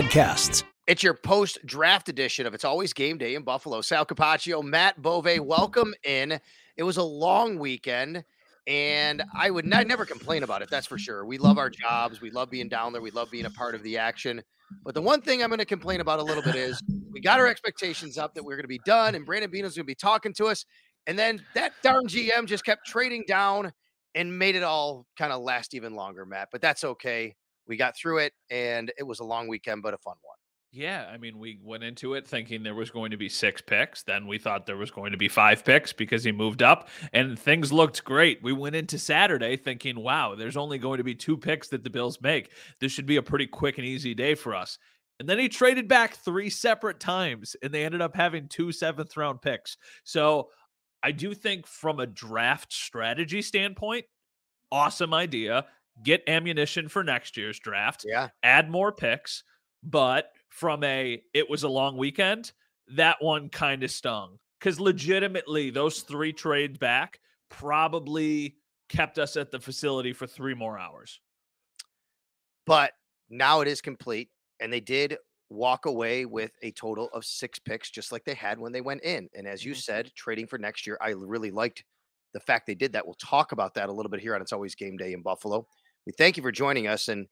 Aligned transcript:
podcasts. 0.00 0.64
It's 0.86 1.02
your 1.02 1.12
post 1.12 1.58
draft 1.66 2.08
edition 2.08 2.46
of 2.46 2.54
It's 2.54 2.64
Always 2.64 2.94
Game 2.94 3.18
Day 3.18 3.34
in 3.34 3.42
Buffalo. 3.42 3.82
Sal 3.82 4.06
Capaccio, 4.06 4.64
Matt 4.64 5.02
Bove, 5.02 5.38
welcome 5.40 5.92
in. 6.04 6.40
It 6.78 6.84
was 6.84 6.96
a 6.96 7.02
long 7.02 7.58
weekend, 7.58 8.24
and 8.66 9.22
I 9.36 9.50
would 9.50 9.66
not, 9.66 9.86
never 9.86 10.06
complain 10.06 10.42
about 10.42 10.62
it. 10.62 10.70
That's 10.70 10.86
for 10.86 10.96
sure. 10.96 11.26
We 11.26 11.36
love 11.36 11.58
our 11.58 11.68
jobs. 11.68 12.22
We 12.22 12.30
love 12.30 12.50
being 12.50 12.70
down 12.70 12.94
there. 12.94 13.02
We 13.02 13.10
love 13.10 13.30
being 13.30 13.44
a 13.44 13.50
part 13.50 13.74
of 13.74 13.82
the 13.82 13.98
action. 13.98 14.42
But 14.82 14.94
the 14.94 15.02
one 15.02 15.20
thing 15.20 15.42
I'm 15.42 15.50
going 15.50 15.58
to 15.58 15.66
complain 15.66 16.00
about 16.00 16.18
a 16.18 16.22
little 16.22 16.42
bit 16.42 16.54
is 16.54 16.80
we 17.12 17.20
got 17.20 17.38
our 17.38 17.46
expectations 17.46 18.16
up 18.16 18.32
that 18.34 18.42
we're 18.42 18.56
going 18.56 18.64
to 18.64 18.68
be 18.68 18.80
done, 18.86 19.14
and 19.14 19.26
Brandon 19.26 19.50
Beane's 19.50 19.76
going 19.76 19.84
to 19.84 19.84
be 19.84 19.94
talking 19.94 20.32
to 20.34 20.46
us. 20.46 20.64
And 21.08 21.18
then 21.18 21.42
that 21.52 21.72
darn 21.82 22.06
GM 22.06 22.46
just 22.46 22.64
kept 22.64 22.86
trading 22.86 23.24
down 23.28 23.70
and 24.14 24.38
made 24.38 24.56
it 24.56 24.62
all 24.62 25.06
kind 25.18 25.30
of 25.30 25.42
last 25.42 25.74
even 25.74 25.94
longer, 25.94 26.24
Matt. 26.24 26.48
But 26.50 26.62
that's 26.62 26.84
okay 26.84 27.34
we 27.70 27.76
got 27.78 27.96
through 27.96 28.18
it 28.18 28.34
and 28.50 28.92
it 28.98 29.04
was 29.04 29.20
a 29.20 29.24
long 29.24 29.48
weekend 29.48 29.80
but 29.80 29.94
a 29.94 29.98
fun 29.98 30.16
one 30.22 30.36
yeah, 30.72 31.10
I 31.12 31.16
mean, 31.16 31.40
we 31.40 31.58
went 31.64 31.82
into 31.82 32.14
it 32.14 32.28
thinking 32.28 32.62
there 32.62 32.76
was 32.76 32.90
going 32.90 33.10
to 33.10 33.16
be 33.16 33.28
six 33.28 33.60
picks. 33.60 34.04
Then 34.04 34.28
we 34.28 34.38
thought 34.38 34.66
there 34.66 34.76
was 34.76 34.92
going 34.92 35.10
to 35.10 35.18
be 35.18 35.26
five 35.26 35.64
picks 35.64 35.92
because 35.92 36.22
he 36.22 36.30
moved 36.30 36.62
up, 36.62 36.88
and 37.12 37.36
things 37.36 37.72
looked 37.72 38.04
great. 38.04 38.40
We 38.40 38.52
went 38.52 38.76
into 38.76 38.96
Saturday 38.96 39.56
thinking, 39.56 39.98
wow, 39.98 40.36
there's 40.36 40.56
only 40.56 40.78
going 40.78 40.98
to 40.98 41.04
be 41.04 41.14
two 41.14 41.36
picks 41.36 41.66
that 41.68 41.82
the 41.82 41.90
Bills 41.90 42.20
make. 42.22 42.52
This 42.78 42.92
should 42.92 43.06
be 43.06 43.16
a 43.16 43.22
pretty 43.22 43.48
quick 43.48 43.78
and 43.78 43.86
easy 43.86 44.14
day 44.14 44.36
for 44.36 44.54
us. 44.54 44.78
And 45.18 45.28
then 45.28 45.40
he 45.40 45.48
traded 45.48 45.88
back 45.88 46.14
three 46.14 46.50
separate 46.50 47.00
times, 47.00 47.56
and 47.64 47.74
they 47.74 47.84
ended 47.84 48.00
up 48.00 48.14
having 48.14 48.46
two 48.46 48.70
seventh 48.70 49.16
round 49.16 49.42
picks. 49.42 49.76
So 50.04 50.50
I 51.02 51.10
do 51.10 51.34
think, 51.34 51.66
from 51.66 51.98
a 51.98 52.06
draft 52.06 52.72
strategy 52.72 53.42
standpoint, 53.42 54.04
awesome 54.70 55.12
idea 55.12 55.66
get 56.02 56.22
ammunition 56.28 56.88
for 56.88 57.04
next 57.04 57.36
year's 57.36 57.58
draft, 57.58 58.04
yeah, 58.06 58.28
add 58.42 58.70
more 58.70 58.92
picks. 58.92 59.42
But 59.82 60.30
from 60.48 60.84
a 60.84 61.22
it 61.34 61.48
was 61.48 61.62
a 61.62 61.68
long 61.68 61.96
weekend, 61.96 62.52
that 62.96 63.16
one 63.20 63.48
kind 63.48 63.82
of 63.82 63.90
stung 63.90 64.38
because 64.58 64.78
legitimately 64.78 65.70
those 65.70 66.00
three 66.00 66.32
trades 66.32 66.78
back 66.78 67.20
probably 67.48 68.56
kept 68.88 69.18
us 69.18 69.36
at 69.36 69.50
the 69.50 69.60
facility 69.60 70.12
for 70.12 70.26
three 70.26 70.54
more 70.54 70.78
hours. 70.78 71.20
But 72.66 72.92
now 73.30 73.60
it 73.60 73.68
is 73.68 73.80
complete, 73.80 74.28
and 74.60 74.72
they 74.72 74.80
did 74.80 75.16
walk 75.48 75.86
away 75.86 76.26
with 76.26 76.52
a 76.62 76.70
total 76.72 77.08
of 77.12 77.24
six 77.24 77.58
picks, 77.58 77.90
just 77.90 78.12
like 78.12 78.24
they 78.24 78.34
had 78.34 78.58
when 78.58 78.72
they 78.72 78.80
went 78.80 79.02
in. 79.02 79.28
And 79.34 79.46
as 79.46 79.64
you 79.64 79.72
mm-hmm. 79.72 79.80
said, 79.80 80.12
trading 80.14 80.46
for 80.46 80.58
next 80.58 80.86
year, 80.86 80.98
I 81.00 81.10
really 81.10 81.50
liked 81.50 81.84
the 82.32 82.40
fact 82.40 82.66
they 82.66 82.74
did 82.74 82.92
that. 82.92 83.04
We'll 83.04 83.14
talk 83.14 83.52
about 83.52 83.74
that 83.74 83.88
a 83.88 83.92
little 83.92 84.10
bit 84.10 84.20
here 84.20 84.34
on 84.34 84.42
It's 84.42 84.52
Always 84.52 84.74
Game 84.74 84.96
Day 84.96 85.12
in 85.12 85.22
Buffalo. 85.22 85.66
We 86.06 86.12
thank 86.12 86.36
you 86.36 86.42
for 86.42 86.52
joining 86.52 86.86
us. 86.86 87.08
And 87.08 87.26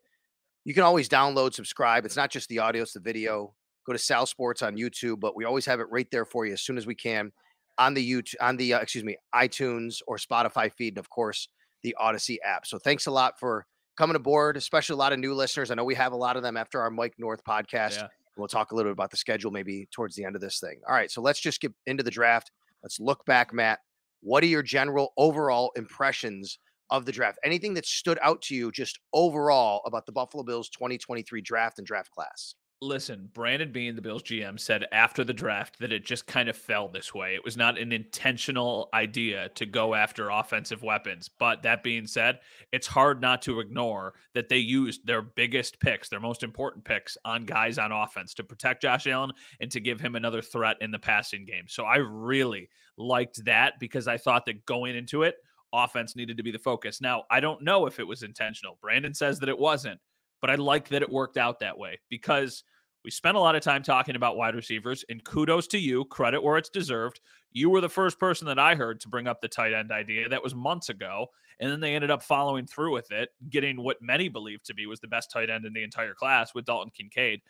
you 0.65 0.75
can 0.75 0.83
always 0.83 1.09
download, 1.09 1.55
subscribe. 1.55 2.05
It's 2.05 2.17
not 2.17 2.31
just 2.31 2.49
the 2.49 2.59
audio, 2.59 2.83
it's 2.83 2.93
the 2.93 3.01
video. 3.01 3.55
Go 3.87 3.93
to 3.93 3.99
Sal 3.99 4.27
Sports 4.27 4.63
on 4.63 4.77
YouTube, 4.77 5.21
but 5.21 5.35
we 5.35 5.45
always 5.45 5.65
have 5.67 5.81
it 5.81 5.87
right 5.91 6.09
there 6.11 6.27
for 6.27 6.45
you 6.45 6.53
as 6.53 6.61
soon 6.61 6.77
as 6.77 6.87
we 6.87 6.95
can 6.95 7.33
on 7.79 7.95
the 7.95 8.13
YouTube, 8.13 8.35
on 8.41 8.57
the, 8.57 8.75
uh, 8.75 8.81
excuse 8.81 9.05
me, 9.05 9.17
iTunes 9.35 10.01
or 10.07 10.17
Spotify 10.17 10.71
feed. 10.71 10.95
And 10.95 10.99
of 10.99 11.09
course, 11.09 11.49
the 11.83 11.97
Audacy 12.01 12.37
app. 12.45 12.67
So 12.67 12.79
thanks 12.79 13.07
a 13.07 13.11
lot 13.11 13.39
for 13.39 13.67
coming 13.97 14.17
aboard, 14.17 14.57
especially 14.57 14.95
a 14.95 14.99
lot 14.99 15.13
of 15.13 15.19
new 15.19 15.33
listeners. 15.33 15.71
I 15.71 15.75
know 15.75 15.85
we 15.85 15.95
have 15.95 16.13
a 16.13 16.17
lot 16.17 16.37
of 16.37 16.43
them 16.43 16.57
after 16.57 16.81
our 16.81 16.91
Mike 16.91 17.15
North 17.19 17.43
podcast. 17.45 17.97
Yeah. 17.97 18.09
We'll 18.37 18.47
talk 18.47 18.73
a 18.73 18.75
little 18.75 18.91
bit 18.91 18.95
about 18.95 19.11
the 19.11 19.17
schedule 19.17 19.51
maybe 19.51 19.89
towards 19.91 20.15
the 20.15 20.25
end 20.25 20.37
of 20.37 20.43
this 20.43 20.61
thing. 20.61 20.81
All 20.87 20.95
right. 20.95 21.11
So 21.11 21.23
let's 21.23 21.41
just 21.41 21.61
get 21.61 21.73
into 21.87 22.03
the 22.03 22.11
draft. 22.11 22.53
Let's 22.83 23.01
look 23.01 23.25
back, 23.25 23.53
Matt. 23.53 23.81
What 24.21 24.45
are 24.45 24.47
your 24.49 24.63
general 24.63 25.13
overall 25.17 25.73
impressions 25.77 26.59
of 26.91 27.05
the 27.05 27.13
draft? 27.13 27.39
Anything 27.45 27.75
that 27.75 27.87
stood 27.87 28.19
out 28.23 28.43
to 28.43 28.55
you 28.55 28.73
just 28.73 28.99
overall 29.13 29.83
about 29.85 30.07
the 30.07 30.13
Buffalo 30.13 30.43
Bills 30.43 30.69
2023 30.71 31.41
draft 31.41 31.79
and 31.79 31.87
draft 31.87 32.11
class? 32.11 32.55
Listen, 32.81 33.29
Brandon 33.35 33.73
Beane, 33.73 33.97
the 33.97 34.03
Bills 34.03 34.23
GM, 34.23 34.59
said 34.59 34.87
after 34.93 35.25
the 35.25 35.33
draft 35.33 35.81
that 35.81 35.93
it 35.93 36.05
just 36.05 36.29
kind 36.29 36.49
of 36.49 36.57
fell 36.57 36.87
this 36.89 37.13
way. 37.13 37.35
It 37.35 37.45
was 37.45 37.57
not 37.57 37.77
an 37.77 37.91
intentional 37.91 38.89
idea 38.95 39.49
to 39.57 39.67
go 39.67 39.97
after 39.97 40.31
offensive 40.31 40.85
weapons. 40.85 41.29
But 41.41 41.65
that 41.65 41.83
being 41.83 42.07
said, 42.07 42.39
it's 42.71 42.87
hard 42.87 43.21
not 43.21 43.43
to 43.43 43.59
ignore 43.59 44.15
that 44.35 44.49
they 44.49 44.59
used 44.59 45.05
their 45.05 45.23
biggest 45.23 45.81
picks, 45.81 46.09
their 46.09 46.21
most 46.21 46.45
important 46.45 46.85
picks, 46.85 47.19
on 47.25 47.47
guys 47.47 47.79
on 47.79 47.91
offense 47.91 48.33
to 48.35 48.45
protect 48.45 48.83
Josh 48.83 49.09
Allen 49.09 49.33
and 49.61 49.73
to 49.73 49.81
give 49.81 50.01
him 50.01 50.15
another 50.15 50.41
threat 50.41 50.77
in 50.81 50.93
the 50.93 51.01
passing 51.01 51.45
game. 51.45 51.65
So 51.67 51.83
I 51.83 51.97
really 51.97 52.69
liked 52.97 53.45
that 53.45 53.81
because 53.81 54.07
I 54.07 54.19
thought 54.19 54.47
that 54.47 54.67
going 54.67 54.95
into 54.95 55.25
it, 55.25 55.35
offense 55.73 56.17
needed 56.17 56.37
to 56.37 56.43
be 56.43 56.51
the 56.51 56.59
focus. 56.59 57.01
Now, 57.01 57.25
I 57.31 57.41
don't 57.41 57.63
know 57.63 57.87
if 57.87 57.99
it 57.99 58.07
was 58.07 58.23
intentional. 58.23 58.79
Brandon 58.81 59.15
says 59.15 59.39
that 59.41 59.49
it 59.49 59.59
wasn't, 59.59 60.01
but 60.41 60.51
I 60.51 60.55
like 60.55 60.89
that 60.89 61.03
it 61.03 61.11
worked 61.11 61.37
out 61.37 61.61
that 61.61 61.79
way 61.79 61.99
because 62.09 62.65
we 63.05 63.11
spent 63.11 63.37
a 63.37 63.41
lot 63.41 63.55
of 63.55 63.63
time 63.63 63.83
talking 63.83 64.17
about 64.17 64.37
wide 64.37 64.55
receivers, 64.55 65.05
and 65.09 65.23
kudos 65.25 65.67
to 65.69 65.79
you, 65.79 66.05
credit 66.07 66.43
where 66.43 66.59
it's 66.59 66.69
deserved. 66.69 67.21
You 67.53 67.71
were 67.71 67.81
the 67.81 67.89
first 67.89 68.19
person 68.19 68.47
that 68.49 68.59
I 68.59 68.75
heard 68.75 69.01
to 69.01 69.09
bring 69.09 69.27
up 69.27 69.41
the 69.41 69.49
tight 69.49 69.73
end 69.73 69.93
idea. 69.93 70.29
That 70.29 70.43
was 70.43 70.55
months 70.55 70.89
ago. 70.89 71.29
And 71.61 71.71
then 71.71 71.81
they 71.81 71.95
ended 71.95 72.11
up 72.11 72.23
following 72.23 72.67
through 72.67 72.93
with 72.93 73.11
it, 73.11 73.31
getting 73.51 73.83
what 73.83 74.01
many 74.01 74.29
believe 74.29 74.63
to 74.65 74.75
be 74.75 74.87
was 74.87 75.01
the 75.01 75.09
best 75.09 75.31
tight 75.31 75.51
end 75.51 75.65
in 75.65 75.73
the 75.73 75.83
entire 75.83 76.15
class 76.15 76.55
with 76.55 76.67
Dalton 76.67 76.93
Kincaid. 76.97 77.41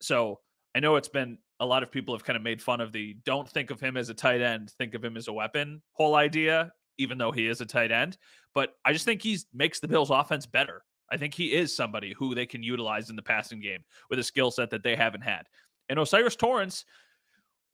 So 0.00 0.40
I 0.74 0.80
know 0.80 0.96
it's 0.96 1.08
been 1.08 1.38
a 1.60 1.66
lot 1.66 1.84
of 1.84 1.92
people 1.92 2.14
have 2.14 2.24
kind 2.24 2.36
of 2.36 2.42
made 2.42 2.60
fun 2.60 2.80
of 2.80 2.90
the 2.90 3.16
don't 3.24 3.48
think 3.48 3.70
of 3.70 3.80
him 3.80 3.96
as 3.96 4.08
a 4.08 4.14
tight 4.14 4.40
end, 4.40 4.72
think 4.78 4.94
of 4.94 5.04
him 5.04 5.16
as 5.16 5.28
a 5.28 5.32
weapon 5.32 5.80
whole 5.92 6.16
idea 6.16 6.72
even 6.98 7.18
though 7.18 7.32
he 7.32 7.46
is 7.46 7.60
a 7.60 7.66
tight 7.66 7.92
end. 7.92 8.18
But 8.54 8.74
I 8.84 8.92
just 8.92 9.04
think 9.04 9.22
he 9.22 9.38
makes 9.52 9.80
the 9.80 9.88
Bills 9.88 10.10
offense 10.10 10.46
better. 10.46 10.82
I 11.10 11.16
think 11.16 11.34
he 11.34 11.52
is 11.52 11.74
somebody 11.76 12.14
who 12.18 12.34
they 12.34 12.46
can 12.46 12.62
utilize 12.62 13.10
in 13.10 13.16
the 13.16 13.22
passing 13.22 13.60
game 13.60 13.80
with 14.08 14.18
a 14.18 14.24
skill 14.24 14.50
set 14.50 14.70
that 14.70 14.82
they 14.82 14.96
haven't 14.96 15.22
had. 15.22 15.42
And 15.88 15.98
O'Cyrus 15.98 16.36
Torrence, 16.36 16.84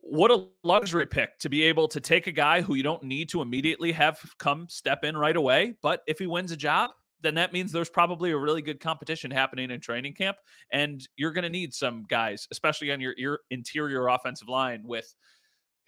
what 0.01 0.31
a 0.31 0.47
luxury 0.65 1.07
pick 1.07 1.39
to 1.41 1.49
be 1.49 1.63
able 1.63 1.87
to 1.89 2.01
take 2.01 2.27
a 2.27 2.33
guy 2.33 2.63
who 2.63 2.75
you 2.75 2.83
don't 2.83 3.03
need 3.03 3.29
to 3.31 3.43
immediately 3.43 3.93
have 3.93 4.19
come 4.39 4.67
step 4.69 5.05
in 5.05 5.17
right 5.17 5.37
away. 5.37 5.75
But 5.83 6.03
if 6.07 6.19
he 6.19 6.27
wins 6.27 6.51
a 6.51 6.57
job, 6.57 6.91
then 7.21 7.35
that 7.35 7.53
means 7.53 7.73
there's 7.73 7.91
probably 7.91 8.31
a 8.31 8.39
really 8.39 8.63
good 8.63 8.81
competition 8.81 9.31
happening 9.31 9.71
in 9.71 9.81
training 9.81 10.15
camp. 10.15 10.37
And 10.73 11.07
you're 11.17 11.33
going 11.33 11.43
to 11.43 11.51
need 11.51 11.75
some 11.75 12.07
guys, 12.09 12.47
especially 12.51 12.93
on 12.93 13.01
your 13.01 13.41
interior 13.51 14.09
offensive 14.09 14.49
line 14.49 14.83
with 14.85 15.13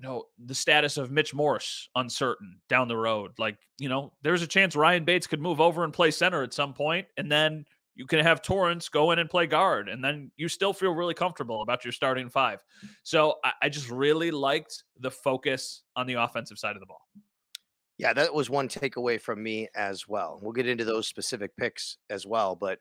you 0.01 0.09
know, 0.09 0.25
the 0.47 0.55
status 0.55 0.97
of 0.97 1.11
Mitch 1.11 1.35
Morse 1.35 1.91
uncertain 1.95 2.59
down 2.71 2.89
the 2.89 2.97
road. 2.97 3.33
Like, 3.39 3.59
you 3.79 3.91
know, 3.91 4.15
there's 4.23 4.41
a 4.41 4.47
chance 4.47 4.75
Ryan 4.75 5.05
Bates 5.05 5.27
could 5.27 5.41
move 5.43 5.61
over 5.61 5.85
and 5.85 5.93
play 5.93 6.11
center 6.11 6.43
at 6.43 6.55
some 6.55 6.73
point, 6.73 7.07
and 7.19 7.31
then 7.31 7.67
you 7.95 8.07
can 8.07 8.21
have 8.21 8.41
Torrence 8.41 8.89
go 8.89 9.11
in 9.11 9.19
and 9.19 9.29
play 9.29 9.47
guard, 9.47 9.91
and 9.91 10.03
then 10.03 10.31
you 10.39 10.49
still 10.49 10.73
feel 10.73 10.93
really 10.93 11.13
comfortable 11.13 11.61
about 11.61 11.85
your 11.85 11.93
starting 11.93 12.31
five. 12.31 12.65
So 13.03 13.35
I, 13.45 13.53
I 13.65 13.69
just 13.69 13.91
really 13.91 14.31
liked 14.31 14.85
the 14.99 15.11
focus 15.11 15.83
on 15.97 16.07
the 16.07 16.15
offensive 16.15 16.59
side 16.59 16.77
of 16.77 16.81
the 16.81 16.87
ball. 16.87 17.03
Yeah, 17.99 18.15
that 18.15 18.33
was 18.33 18.49
one 18.49 18.69
takeaway 18.69 19.21
from 19.21 19.43
me 19.43 19.69
as 19.77 20.09
well. 20.09 20.39
We'll 20.41 20.53
get 20.53 20.67
into 20.67 20.87
those 20.87 21.09
specific 21.09 21.55
picks 21.59 21.99
as 22.09 22.27
well, 22.27 22.57
but 22.57 22.79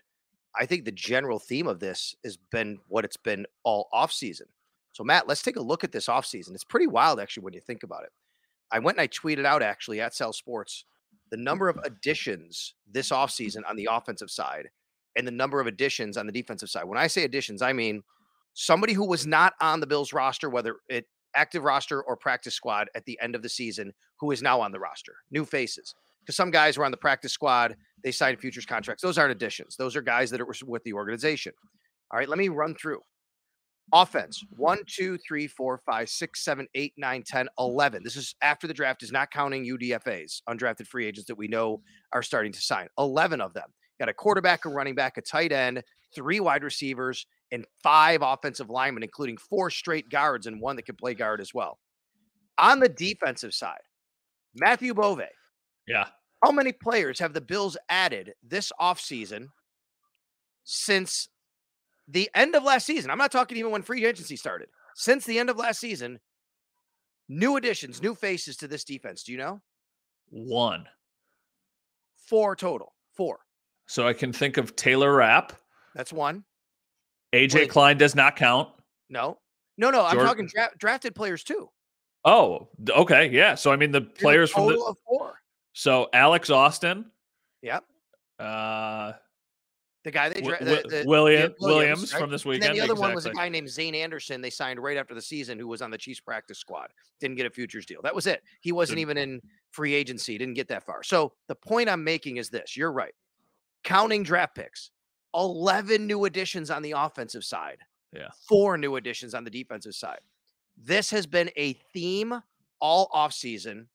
I 0.57 0.65
think 0.65 0.86
the 0.86 0.94
general 0.94 1.38
theme 1.38 1.68
of 1.68 1.81
this 1.81 2.15
has 2.24 2.38
been 2.38 2.77
what 2.88 3.04
it's 3.04 3.18
been 3.18 3.45
all 3.65 3.89
offseason. 3.94 4.48
So, 4.91 5.03
Matt, 5.03 5.27
let's 5.27 5.41
take 5.41 5.56
a 5.56 5.62
look 5.62 5.83
at 5.83 5.91
this 5.91 6.07
offseason. 6.07 6.53
It's 6.53 6.63
pretty 6.63 6.88
wild, 6.88 7.19
actually, 7.19 7.44
when 7.44 7.53
you 7.53 7.62
think 7.62 7.83
about 7.83 8.03
it. 8.03 8.09
I 8.71 8.80
went 8.80 8.97
and 8.97 9.03
I 9.03 9.07
tweeted 9.07 9.45
out, 9.45 9.63
actually, 9.63 10.01
at 10.01 10.13
Sal 10.13 10.33
Sports, 10.33 10.86
the 11.31 11.38
number 11.38 11.69
of 11.69 11.77
additions 11.83 12.74
this 12.91 13.09
offseason 13.09 13.62
on 13.68 13.75
the 13.75 13.88
offensive 13.91 14.31
side 14.31 14.69
and 15.15 15.27
the 15.27 15.31
number 15.31 15.59
of 15.59 15.68
additions 15.68 16.18
on 16.18 16.25
the 16.25 16.31
defensive 16.31 16.69
side. 16.69 16.86
When 16.86 16.97
I 16.97 17.07
say 17.07 17.24
additions, 17.24 17.62
I 17.62 17.74
mean 17.74 18.03
somebody 18.53 18.94
who 18.94 19.07
was 19.07 19.27
not 19.27 19.53
on 19.62 19.80
the 19.80 19.88
Bills 19.88 20.13
roster, 20.13 20.50
whether 20.50 20.77
it 20.88 21.06
active 21.36 21.63
roster 21.63 22.01
or 22.01 22.15
practice 22.18 22.56
squad 22.56 22.88
at 22.95 23.06
the 23.06 23.18
end 23.21 23.36
of 23.36 23.44
the 23.44 23.50
season, 23.50 23.94
who 24.19 24.31
is 24.31 24.41
now 24.41 24.59
on 24.59 24.71
the 24.71 24.80
roster. 24.80 25.13
New 25.31 25.45
faces. 25.45 25.94
Because 26.21 26.36
some 26.36 26.51
guys 26.51 26.77
were 26.77 26.86
on 26.86 26.91
the 26.91 26.97
practice 26.97 27.31
squad, 27.31 27.75
they 28.03 28.12
signed 28.12 28.39
futures 28.39 28.65
contracts. 28.65 29.01
Those 29.01 29.18
aren't 29.18 29.31
additions. 29.31 29.75
Those 29.77 29.95
are 29.95 30.01
guys 30.01 30.30
that 30.31 30.41
are 30.41 30.47
with 30.65 30.83
the 30.83 30.94
organization. 30.94 31.53
All 32.12 32.19
right, 32.19 32.30
let 32.30 32.39
me 32.39 32.50
run 32.50 32.75
through. 32.75 33.01
Offense 33.94 34.44
one, 34.56 34.80
two, 34.86 35.18
three, 35.18 35.47
four, 35.47 35.81
five, 35.86 36.09
six, 36.09 36.44
seven, 36.44 36.68
eight, 36.75 36.94
nine, 36.97 37.24
10, 37.24 37.47
11. 37.57 38.03
This 38.03 38.15
is 38.15 38.36
after 38.41 38.68
the 38.68 38.74
draft, 38.74 39.03
is 39.03 39.12
not 39.12 39.31
counting 39.31 39.65
UDFAs, 39.65 40.41
undrafted 40.47 40.88
free 40.88 41.06
agents 41.06 41.27
that 41.27 41.38
we 41.38 41.47
know 41.47 41.81
are 42.13 42.24
starting 42.24 42.51
to 42.51 42.62
sign. 42.62 42.88
11 42.97 43.41
of 43.41 43.53
them. 43.53 43.69
Got 44.00 44.09
a 44.09 44.13
quarterback, 44.13 44.65
a 44.65 44.69
running 44.69 44.95
back, 44.95 45.18
a 45.18 45.21
tight 45.21 45.51
end, 45.51 45.83
three 46.15 46.39
wide 46.39 46.63
receivers, 46.63 47.25
and 47.51 47.65
five 47.81 48.21
offensive 48.21 48.69
linemen, 48.69 49.03
including 49.03 49.38
four 49.38 49.69
straight 49.69 50.09
guards 50.09 50.47
and 50.47 50.62
one 50.62 50.75
that 50.75 50.86
can 50.86 50.95
play 50.95 51.13
guard 51.13 51.41
as 51.41 51.53
well. 51.53 51.80
On 52.57 52.80
the 52.80 52.89
defensive 52.89 53.53
side, 53.53 53.81
Matthew 54.56 54.94
Bove. 54.94 55.21
Yeah. 55.88 56.07
How 56.44 56.51
many 56.51 56.71
players 56.71 57.19
have 57.19 57.33
the 57.33 57.41
Bills 57.41 57.75
added 57.89 58.33
this 58.44 58.71
offseason 58.80 59.47
since 60.63 61.30
the 62.10 62.30
end 62.36 62.56
of 62.56 62.64
last 62.64 62.86
season? 62.86 63.12
I'm 63.12 63.18
not 63.18 63.32
talking 63.32 63.58
even 63.58 63.72
when 63.72 63.82
free 63.82 64.06
agency 64.06 64.36
started. 64.36 64.70
Since 64.96 65.26
the 65.26 65.40
end 65.40 65.50
of 65.50 65.58
last 65.58 65.80
season, 65.80 66.20
new 67.30 67.56
additions, 67.56 68.02
new 68.02 68.16
faces 68.16 68.58
to 68.58 68.68
this 68.68 68.84
defense. 68.84 69.24
Do 69.24 69.32
you 69.32 69.38
know? 69.38 69.62
One. 70.30 70.86
Four 72.28 72.56
total. 72.56 72.94
Four. 73.16 73.40
So 73.88 74.08
I 74.08 74.14
can 74.14 74.34
think 74.34 74.58
of 74.58 74.76
Taylor 74.76 75.16
Rapp. 75.16 75.54
That's 75.96 76.14
one. 76.14 76.44
AJ 77.34 77.54
Wait. 77.54 77.70
Klein 77.70 77.98
does 77.98 78.16
not 78.16 78.36
count. 78.36 78.70
No. 79.10 79.40
No, 79.78 79.90
no. 79.90 80.06
I'm 80.06 80.18
talking 80.18 80.48
dra- 80.48 80.72
drafted 80.78 81.16
players 81.16 81.44
too. 81.44 81.70
Oh, 82.26 82.68
okay. 82.90 83.30
Yeah. 83.30 83.56
So 83.56 83.72
I 83.72 83.76
mean 83.76 83.92
the 83.92 84.02
players 84.02 84.52
from 84.52 84.68
the 84.68 84.96
four. 85.08 85.36
So 85.74 86.10
Alex 86.14 86.50
Austin. 86.50 87.06
Yep. 87.62 87.84
Uh 88.40 89.14
the 90.04 90.12
guy 90.12 90.30
they 90.30 90.42
dra- 90.42 90.60
w- 90.60 90.81
the, 90.84 90.88
the, 90.88 91.04
William, 91.06 91.07
Williams, 91.07 91.56
Williams 91.60 92.13
right? 92.13 92.22
from 92.22 92.30
this 92.30 92.46
weekend. 92.46 92.72
And 92.72 92.72
then 92.72 92.75
the 92.78 92.81
other 92.84 92.94
exactly. 92.94 93.07
one 93.07 93.16
was 93.16 93.25
a 93.25 93.34
guy 93.34 93.50
named 93.50 93.69
Zayne 93.69 93.96
Anderson. 93.96 94.42
They 94.42 94.50
signed 94.50 94.80
right 94.80 94.98
after 94.98 95.13
the 95.13 95.22
season, 95.22 95.60
who 95.60 95.68
was 95.68 95.81
on 95.81 95.92
the 95.92 95.98
Chiefs 95.98 96.19
practice 96.19 96.57
squad. 96.57 96.90
Didn't 97.19 97.36
get 97.36 97.46
a 97.46 97.50
futures 97.50 97.86
deal. 97.86 98.01
That 98.01 98.16
was 98.16 98.28
it. 98.28 98.44
He 98.62 98.72
wasn't 98.72 99.00
even 99.00 99.18
in 99.18 99.42
free 99.72 99.94
agency. 99.94 100.38
Didn't 100.38 100.54
get 100.54 100.68
that 100.69 100.86
far. 100.86 101.04
So 101.04 101.34
the 101.48 101.56
point 101.56 101.90
I'm 101.90 102.04
making 102.04 102.38
is 102.38 102.50
this: 102.50 102.78
you're 102.78 102.92
right. 102.92 103.13
Counting 103.84 104.24
draft 104.24 104.56
picks, 104.56 104.92
11 105.36 106.06
new 106.06 106.25
additions 106.25 106.72
on 106.72 106.81
the 106.81 106.92
offensive 106.92 107.44
side. 107.44 107.80
Yeah. 108.13 108.30
Four 108.48 108.78
new 108.78 108.96
additions 108.96 109.34
on 109.34 109.44
the 109.44 109.50
defensive 109.50 109.96
side. 109.96 110.19
This 110.78 111.10
has 111.12 111.28
been 111.28 111.50
a 111.57 111.74
theme 111.94 112.42
all 112.80 113.10
offseason 113.13 113.86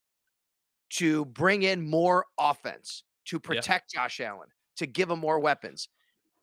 to 0.91 1.25
bring 1.25 1.63
in 1.63 1.89
more 1.89 2.27
offense, 2.39 3.05
to 3.27 3.41
protect 3.41 3.93
yeah. 3.95 4.03
Josh 4.03 4.21
Allen, 4.21 4.49
to 4.77 4.87
give 4.87 5.11
him 5.11 5.19
more 5.19 5.41
weapons. 5.41 5.89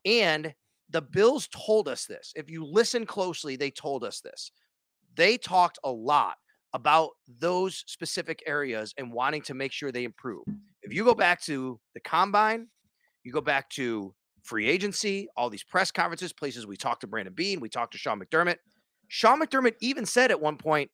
And 0.06 0.54
the 0.90 1.02
Bills 1.02 1.48
told 1.48 1.88
us 1.88 2.06
this. 2.06 2.34
If 2.36 2.50
you 2.50 2.66
listen 2.66 3.06
closely, 3.06 3.56
they 3.56 3.72
told 3.72 4.04
us 4.04 4.22
this. 4.22 4.52
They 5.16 5.38
talked 5.38 5.80
a 5.84 5.92
lot 5.92 6.36
about 6.74 7.12
those 7.40 7.84
specific 7.88 8.42
areas 8.46 8.94
and 8.98 9.12
wanting 9.12 9.42
to 9.44 9.54
make 9.54 9.72
sure 9.72 9.92
they 9.92 10.04
improve. 10.04 10.44
If 10.82 10.94
you 10.94 11.04
go 11.04 11.14
back 11.14 11.42
to 11.44 11.80
the 11.94 12.00
combine, 12.00 12.68
you 13.24 13.32
go 13.32 13.42
back 13.42 13.70
to 13.72 14.14
free 14.42 14.68
agency, 14.68 15.28
all 15.38 15.50
these 15.50 15.64
press 15.64 15.92
conferences, 15.92 16.34
places 16.34 16.66
we 16.66 16.78
talked 16.78 17.02
to 17.02 17.08
Brandon 17.08 17.34
Beane, 17.34 17.60
we 17.60 17.70
talked 17.70 17.92
to 17.94 17.98
Sean 17.98 18.20
McDermott. 18.20 18.58
Sean 19.08 19.42
McDermott 19.42 19.76
even 19.82 20.06
said 20.06 20.32
at 20.32 20.42
one 20.42 20.58
point, 20.58 20.90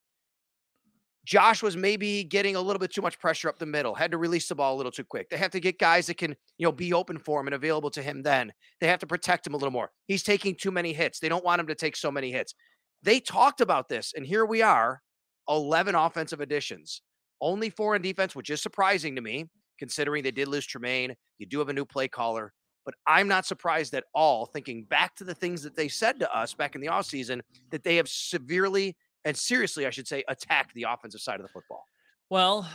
Josh 1.28 1.62
was 1.62 1.76
maybe 1.76 2.24
getting 2.24 2.56
a 2.56 2.62
little 2.62 2.80
bit 2.80 2.94
too 2.94 3.02
much 3.02 3.20
pressure 3.20 3.50
up 3.50 3.60
the 3.60 3.66
middle, 3.66 3.94
had 3.94 4.12
to 4.12 4.18
release 4.18 4.48
the 4.48 4.56
ball 4.56 4.74
a 4.74 4.78
little 4.78 4.94
too 4.94 5.04
quick. 5.04 5.30
They 5.30 5.36
have 5.36 5.52
to 5.52 5.60
get 5.60 5.78
guys 5.78 6.08
that 6.08 6.16
can, 6.16 6.34
you 6.58 6.66
know, 6.66 6.72
be 6.72 6.94
open 6.94 7.20
for 7.20 7.42
him 7.42 7.48
and 7.48 7.54
available 7.54 7.90
to 7.92 8.02
him 8.02 8.24
then. 8.24 8.54
They 8.80 8.88
have 8.88 9.00
to 9.00 9.08
protect 9.08 9.46
him 9.46 9.54
a 9.54 9.58
little 9.58 9.74
more. 9.74 9.92
He's 10.06 10.24
taking 10.24 10.56
too 10.56 10.72
many 10.72 10.94
hits. 10.94 11.20
They 11.20 11.28
don't 11.28 11.44
want 11.44 11.60
him 11.60 11.68
to 11.68 11.76
take 11.76 11.98
so 11.98 12.10
many 12.10 12.32
hits. 12.32 12.56
They 13.04 13.20
talked 13.20 13.60
about 13.60 13.90
this, 13.90 14.14
and 14.16 14.26
here 14.26 14.46
we 14.46 14.62
are 14.62 15.02
11 15.50 15.96
offensive 15.96 16.40
additions, 16.40 17.02
only 17.42 17.72
four 17.72 17.98
in 17.98 18.02
defense, 18.02 18.34
which 18.34 18.50
is 18.50 18.62
surprising 18.62 19.14
to 19.16 19.22
me, 19.22 19.50
considering 19.80 20.24
they 20.24 20.32
did 20.32 20.48
lose 20.48 20.66
Tremaine. 20.66 21.14
You 21.40 21.46
do 21.46 21.60
have 21.60 21.68
a 21.68 21.74
new 21.74 21.86
play 21.86 22.08
caller. 22.08 22.54
But 22.86 22.96
I'm 23.06 23.28
not 23.28 23.46
surprised 23.46 23.94
at 23.96 24.06
all, 24.16 24.46
thinking 24.46 24.86
back 24.86 25.14
to 25.18 25.26
the 25.26 25.36
things 25.36 25.62
that 25.64 25.76
they 25.76 25.90
said 25.90 26.22
to 26.22 26.34
us 26.34 26.54
back 26.54 26.74
in 26.74 26.80
the 26.80 26.88
offseason, 26.88 27.42
that 27.72 27.84
they 27.84 27.98
have 27.98 28.08
severely 28.08 28.96
and 29.26 29.36
seriously, 29.36 29.86
I 29.86 29.90
should 29.90 30.08
say, 30.08 30.24
attack 30.28 30.74
the 30.74 30.86
offensive 30.90 31.22
side 31.22 31.40
of 31.40 31.44
the 31.44 31.52
football. 31.52 31.86
Well, 32.30 32.68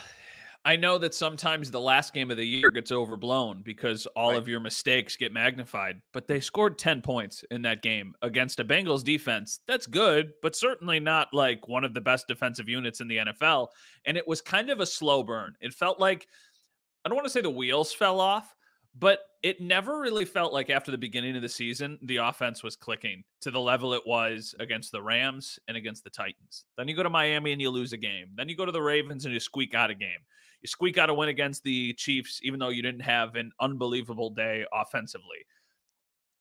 I 0.64 0.76
know 0.76 0.96
that 0.98 1.12
sometimes 1.12 1.70
the 1.70 1.80
last 1.80 2.14
game 2.14 2.30
of 2.30 2.36
the 2.36 2.46
year 2.46 2.70
gets 2.70 2.92
overblown 2.92 3.62
because 3.64 4.06
all 4.14 4.30
right. 4.30 4.38
of 4.38 4.46
your 4.46 4.60
mistakes 4.60 5.16
get 5.16 5.32
magnified, 5.32 6.00
but 6.12 6.28
they 6.28 6.38
scored 6.38 6.78
10 6.78 7.02
points 7.02 7.44
in 7.50 7.62
that 7.62 7.82
game 7.82 8.14
against 8.22 8.60
a 8.60 8.64
Bengals 8.64 9.02
defense. 9.02 9.58
That's 9.66 9.88
good, 9.88 10.32
but 10.40 10.54
certainly 10.54 11.00
not 11.00 11.28
like 11.32 11.66
one 11.66 11.82
of 11.82 11.94
the 11.94 12.00
best 12.00 12.28
defensive 12.28 12.68
units 12.68 13.00
in 13.00 13.08
the 13.08 13.16
NFL. 13.16 13.68
And 14.04 14.16
it 14.16 14.28
was 14.28 14.40
kind 14.40 14.70
of 14.70 14.78
a 14.78 14.86
slow 14.86 15.24
burn. 15.24 15.54
It 15.60 15.74
felt 15.74 15.98
like, 15.98 16.28
I 17.04 17.08
don't 17.08 17.16
want 17.16 17.26
to 17.26 17.32
say 17.32 17.40
the 17.40 17.50
wheels 17.50 17.92
fell 17.92 18.20
off, 18.20 18.54
but 18.98 19.20
it 19.42 19.60
never 19.60 19.98
really 19.98 20.24
felt 20.24 20.52
like 20.52 20.70
after 20.70 20.90
the 20.90 20.98
beginning 20.98 21.34
of 21.34 21.42
the 21.42 21.48
season, 21.48 21.98
the 22.02 22.18
offense 22.18 22.62
was 22.62 22.76
clicking 22.76 23.24
to 23.40 23.50
the 23.50 23.60
level 23.60 23.94
it 23.94 24.02
was 24.06 24.54
against 24.60 24.92
the 24.92 25.02
Rams 25.02 25.58
and 25.66 25.76
against 25.76 26.04
the 26.04 26.10
Titans. 26.10 26.64
Then 26.76 26.88
you 26.88 26.94
go 26.94 27.02
to 27.02 27.10
Miami 27.10 27.52
and 27.52 27.60
you 27.60 27.70
lose 27.70 27.92
a 27.92 27.96
game. 27.96 28.26
Then 28.36 28.48
you 28.48 28.56
go 28.56 28.66
to 28.66 28.72
the 28.72 28.82
Ravens 28.82 29.24
and 29.24 29.34
you 29.34 29.40
squeak 29.40 29.74
out 29.74 29.90
a 29.90 29.94
game. 29.94 30.10
You 30.60 30.68
squeak 30.68 30.98
out 30.98 31.10
a 31.10 31.14
win 31.14 31.28
against 31.28 31.64
the 31.64 31.92
Chiefs, 31.94 32.38
even 32.44 32.60
though 32.60 32.68
you 32.68 32.82
didn't 32.82 33.02
have 33.02 33.34
an 33.34 33.50
unbelievable 33.60 34.30
day 34.30 34.64
offensively 34.72 35.38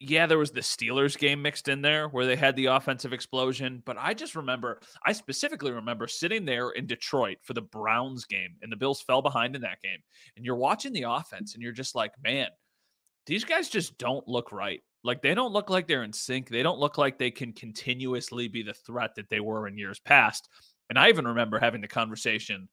yeah, 0.03 0.25
there 0.25 0.39
was 0.39 0.49
the 0.49 0.61
Steelers 0.61 1.15
game 1.15 1.43
mixed 1.43 1.67
in 1.67 1.83
there 1.83 2.07
where 2.07 2.25
they 2.25 2.35
had 2.35 2.55
the 2.55 2.65
offensive 2.65 3.13
explosion. 3.13 3.83
But 3.85 3.97
I 3.99 4.15
just 4.15 4.35
remember, 4.35 4.79
I 5.05 5.11
specifically 5.13 5.71
remember 5.71 6.07
sitting 6.07 6.43
there 6.43 6.71
in 6.71 6.87
Detroit 6.87 7.37
for 7.43 7.53
the 7.53 7.61
Browns 7.61 8.25
game, 8.25 8.55
and 8.63 8.71
the 8.71 8.77
Bills 8.77 8.99
fell 8.99 9.21
behind 9.21 9.55
in 9.55 9.61
that 9.61 9.81
game. 9.83 9.99
And 10.35 10.43
you're 10.43 10.55
watching 10.55 10.91
the 10.91 11.03
offense, 11.03 11.53
and 11.53 11.61
you're 11.61 11.71
just 11.71 11.93
like, 11.93 12.13
man, 12.23 12.47
these 13.27 13.43
guys 13.43 13.69
just 13.69 13.95
don't 13.99 14.27
look 14.27 14.51
right. 14.51 14.81
Like 15.03 15.21
they 15.21 15.35
don't 15.35 15.53
look 15.53 15.69
like 15.69 15.87
they're 15.87 16.03
in 16.03 16.13
sync. 16.13 16.49
They 16.49 16.63
don't 16.63 16.79
look 16.79 16.97
like 16.97 17.19
they 17.19 17.31
can 17.31 17.53
continuously 17.53 18.47
be 18.47 18.63
the 18.63 18.73
threat 18.73 19.13
that 19.15 19.29
they 19.29 19.39
were 19.39 19.67
in 19.67 19.77
years 19.77 19.99
past. 19.99 20.49
And 20.89 20.97
I 20.97 21.09
even 21.09 21.27
remember 21.27 21.59
having 21.59 21.81
the 21.81 21.87
conversation 21.87 22.67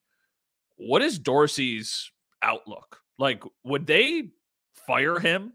what 0.77 1.03
is 1.03 1.19
Dorsey's 1.19 2.11
outlook? 2.41 3.01
Like, 3.19 3.43
would 3.65 3.87
they 3.87 4.31
fire 4.87 5.19
him 5.19 5.53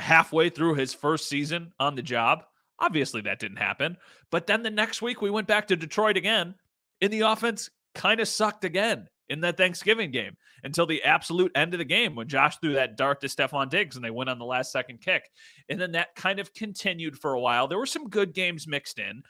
halfway 0.00 0.50
through 0.50 0.74
his 0.74 0.94
first 0.94 1.28
season 1.28 1.72
on 1.78 1.94
the 1.94 2.02
job. 2.02 2.44
Obviously, 2.78 3.20
that 3.22 3.38
didn't 3.38 3.58
happen. 3.58 3.96
But 4.30 4.46
then 4.46 4.62
the 4.62 4.70
next 4.70 5.02
week, 5.02 5.20
we 5.20 5.30
went 5.30 5.46
back 5.46 5.68
to 5.68 5.76
Detroit 5.76 6.16
again, 6.16 6.54
and 7.00 7.12
the 7.12 7.20
offense 7.20 7.70
kind 7.94 8.20
of 8.20 8.28
sucked 8.28 8.64
again 8.64 9.08
in 9.28 9.40
that 9.40 9.56
Thanksgiving 9.56 10.10
game 10.10 10.36
until 10.64 10.86
the 10.86 11.02
absolute 11.04 11.52
end 11.54 11.72
of 11.72 11.78
the 11.78 11.84
game 11.84 12.14
when 12.14 12.28
Josh 12.28 12.58
threw 12.58 12.74
that 12.74 12.96
dart 12.96 13.20
to 13.20 13.28
Stefon 13.28 13.70
Diggs 13.70 13.96
and 13.96 14.04
they 14.04 14.10
went 14.10 14.28
on 14.28 14.38
the 14.38 14.44
last 14.44 14.72
second 14.72 15.00
kick. 15.00 15.22
And 15.68 15.80
then 15.80 15.92
that 15.92 16.14
kind 16.16 16.40
of 16.40 16.52
continued 16.52 17.16
for 17.16 17.32
a 17.32 17.40
while. 17.40 17.68
There 17.68 17.78
were 17.78 17.86
some 17.86 18.08
good 18.08 18.34
games 18.34 18.66
mixed 18.66 18.98
in. 18.98 19.22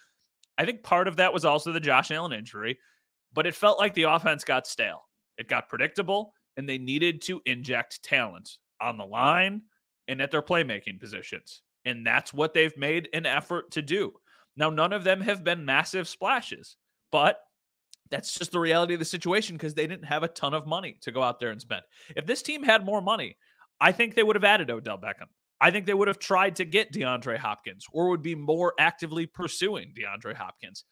I 0.57 0.65
think 0.65 0.83
part 0.83 1.07
of 1.07 1.17
that 1.17 1.33
was 1.33 1.45
also 1.45 1.73
the 1.73 1.81
Josh 1.81 2.11
Allen 2.11 2.33
injury, 2.33 2.79
but 3.33 3.47
it 3.47 3.55
felt 3.55 3.79
like 3.79 3.95
the 3.95 4.05
offense 4.05 4.43
got 4.45 4.67
stale. 4.67 5.03
It 5.39 5.49
got 5.49 5.69
predictable, 5.69 6.35
and 6.57 6.69
they 6.69 6.79
needed 6.79 7.23
to 7.23 7.41
inject 7.47 8.03
talent 8.03 8.59
on 8.81 8.99
the 8.99 9.07
line, 9.07 9.63
and 10.11 10.21
at 10.21 10.31
their 10.31 10.43
playmaking 10.43 11.01
positions. 11.01 11.63
And 11.85 12.07
that's 12.07 12.35
what 12.35 12.53
they've 12.53 12.77
made 12.77 13.09
an 13.15 13.25
effort 13.25 13.71
to 13.73 13.83
do. 13.83 14.13
Now, 14.57 14.69
none 14.69 14.93
of 14.93 15.05
them 15.05 15.21
have 15.21 15.45
been 15.45 15.65
massive 15.65 16.09
splashes, 16.09 16.77
but 17.13 17.41
that's 18.11 18.37
just 18.37 18.51
the 18.51 18.59
reality 18.59 18.95
of 18.95 18.99
the 18.99 19.07
situation 19.07 19.57
because 19.57 19.75
they 19.75 19.87
didn't 19.87 20.05
have 20.05 20.25
a 20.25 20.29
ton 20.29 20.53
of 20.53 20.67
money 20.67 20.99
to 21.03 21.13
go 21.13 21.23
out 21.23 21.39
there 21.39 21.51
and 21.51 21.61
spend. 21.61 21.83
If 22.17 22.27
this 22.27 22.43
team 22.43 22.63
had 22.63 22.85
more 22.85 23.01
money, 23.01 23.37
I 23.81 23.93
think 23.93 24.15
they 24.15 24.25
would 24.25 24.37
have 24.37 24.45
added 24.45 24.71
Odell 24.71 24.99
Beckham. 24.99 25.29
I 25.61 25.71
think 25.71 25.87
they 25.87 25.95
would 25.95 26.09
have 26.09 26.19
tried 26.19 26.57
to 26.57 26.65
get 26.65 26.93
DeAndre 26.93 27.39
Hopkins 27.39 27.87
or 27.93 28.09
would 28.09 28.23
be 28.23 28.35
more 28.35 28.75
actively 28.79 29.27
pursuing 29.27 29.95
DeAndre 29.95 30.35
Hopkins, 30.35 30.85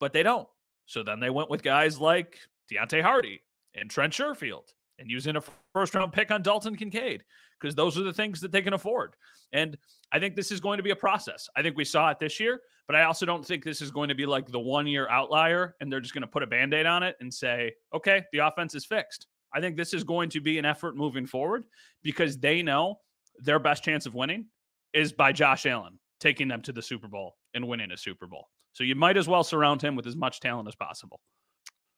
but 0.00 0.12
they 0.12 0.22
don't. 0.22 0.48
So 0.86 1.02
then 1.02 1.20
they 1.20 1.30
went 1.30 1.48
with 1.50 1.62
guys 1.62 2.00
like 2.00 2.38
Deonte 2.70 3.02
Harty 3.02 3.42
and 3.74 3.88
Trent 3.88 4.12
Sherfield 4.12 4.72
and 4.98 5.10
using 5.10 5.36
a 5.36 5.42
first 5.72 5.94
round 5.94 6.12
pick 6.12 6.30
on 6.30 6.42
Dalton 6.42 6.76
Kincaid 6.76 7.22
because 7.64 7.74
those 7.74 7.96
are 7.96 8.02
the 8.02 8.12
things 8.12 8.42
that 8.42 8.52
they 8.52 8.60
can 8.60 8.74
afford. 8.74 9.14
And 9.54 9.78
I 10.12 10.18
think 10.18 10.36
this 10.36 10.52
is 10.52 10.60
going 10.60 10.76
to 10.76 10.82
be 10.82 10.90
a 10.90 10.96
process. 10.96 11.48
I 11.56 11.62
think 11.62 11.78
we 11.78 11.84
saw 11.86 12.10
it 12.10 12.18
this 12.18 12.38
year, 12.38 12.60
but 12.86 12.94
I 12.94 13.04
also 13.04 13.24
don't 13.24 13.44
think 13.44 13.64
this 13.64 13.80
is 13.80 13.90
going 13.90 14.10
to 14.10 14.14
be 14.14 14.26
like 14.26 14.48
the 14.48 14.60
one 14.60 14.86
year 14.86 15.08
outlier 15.08 15.74
and 15.80 15.90
they're 15.90 16.02
just 16.02 16.12
going 16.12 16.22
to 16.22 16.28
put 16.28 16.42
a 16.42 16.46
band 16.46 16.74
aid 16.74 16.84
on 16.84 17.02
it 17.02 17.16
and 17.20 17.32
say, 17.32 17.72
okay, 17.94 18.22
the 18.32 18.40
offense 18.40 18.74
is 18.74 18.84
fixed. 18.84 19.28
I 19.54 19.62
think 19.62 19.78
this 19.78 19.94
is 19.94 20.04
going 20.04 20.28
to 20.30 20.42
be 20.42 20.58
an 20.58 20.66
effort 20.66 20.94
moving 20.94 21.24
forward 21.24 21.64
because 22.02 22.36
they 22.36 22.60
know 22.60 22.98
their 23.38 23.58
best 23.58 23.82
chance 23.82 24.04
of 24.04 24.14
winning 24.14 24.44
is 24.92 25.10
by 25.10 25.32
Josh 25.32 25.64
Allen 25.64 25.98
taking 26.20 26.48
them 26.48 26.60
to 26.62 26.72
the 26.72 26.82
Super 26.82 27.08
Bowl 27.08 27.36
and 27.54 27.66
winning 27.66 27.92
a 27.92 27.96
Super 27.96 28.26
Bowl. 28.26 28.48
So 28.74 28.84
you 28.84 28.94
might 28.94 29.16
as 29.16 29.26
well 29.26 29.42
surround 29.42 29.80
him 29.80 29.96
with 29.96 30.06
as 30.06 30.16
much 30.16 30.40
talent 30.40 30.68
as 30.68 30.74
possible. 30.74 31.18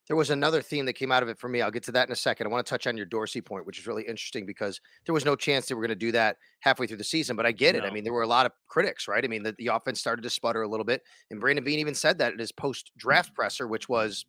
There 0.06 0.16
was 0.16 0.30
another 0.30 0.62
theme 0.62 0.86
that 0.86 0.92
came 0.92 1.10
out 1.10 1.25
of 1.25 1.28
it 1.28 1.38
for 1.38 1.48
me. 1.48 1.62
I'll 1.62 1.70
get 1.70 1.82
to 1.84 1.92
that 1.92 2.08
in 2.08 2.12
a 2.12 2.16
second. 2.16 2.46
I 2.46 2.50
want 2.50 2.64
to 2.64 2.70
touch 2.70 2.86
on 2.86 2.96
your 2.96 3.06
Dorsey 3.06 3.40
point, 3.40 3.66
which 3.66 3.78
is 3.78 3.88
really 3.88 4.04
interesting 4.04 4.46
because 4.46 4.80
there 5.04 5.12
was 5.12 5.25
no 5.25 5.34
chance 5.34 5.66
they 5.66 5.75
were 5.75 5.80
going 5.80 5.88
to 5.88 5.96
do 5.96 6.12
that 6.12 6.36
halfway 6.60 6.86
through 6.86 6.98
the 6.98 7.04
season. 7.04 7.34
But 7.34 7.44
I 7.44 7.50
get 7.50 7.75
it. 7.75 7.82
I 7.82 7.90
mean, 7.90 8.04
there 8.04 8.12
were 8.12 8.22
a 8.22 8.28
lot 8.28 8.46
of 8.46 8.52
critics, 8.68 9.08
right? 9.08 9.25
I 9.25 9.26
mean, 9.26 9.42
the, 9.42 9.54
the 9.58 9.66
offense 9.68 9.98
started 9.98 10.22
to 10.22 10.30
sputter 10.30 10.62
a 10.62 10.68
little 10.68 10.84
bit. 10.84 11.02
And 11.30 11.40
Brandon 11.40 11.64
Beane 11.64 11.80
even 11.80 11.94
said 11.94 12.18
that 12.18 12.32
in 12.32 12.38
his 12.38 12.52
post 12.52 12.92
draft 12.96 13.30
mm-hmm. 13.30 13.34
presser, 13.34 13.66
which 13.66 13.88
was, 13.88 14.25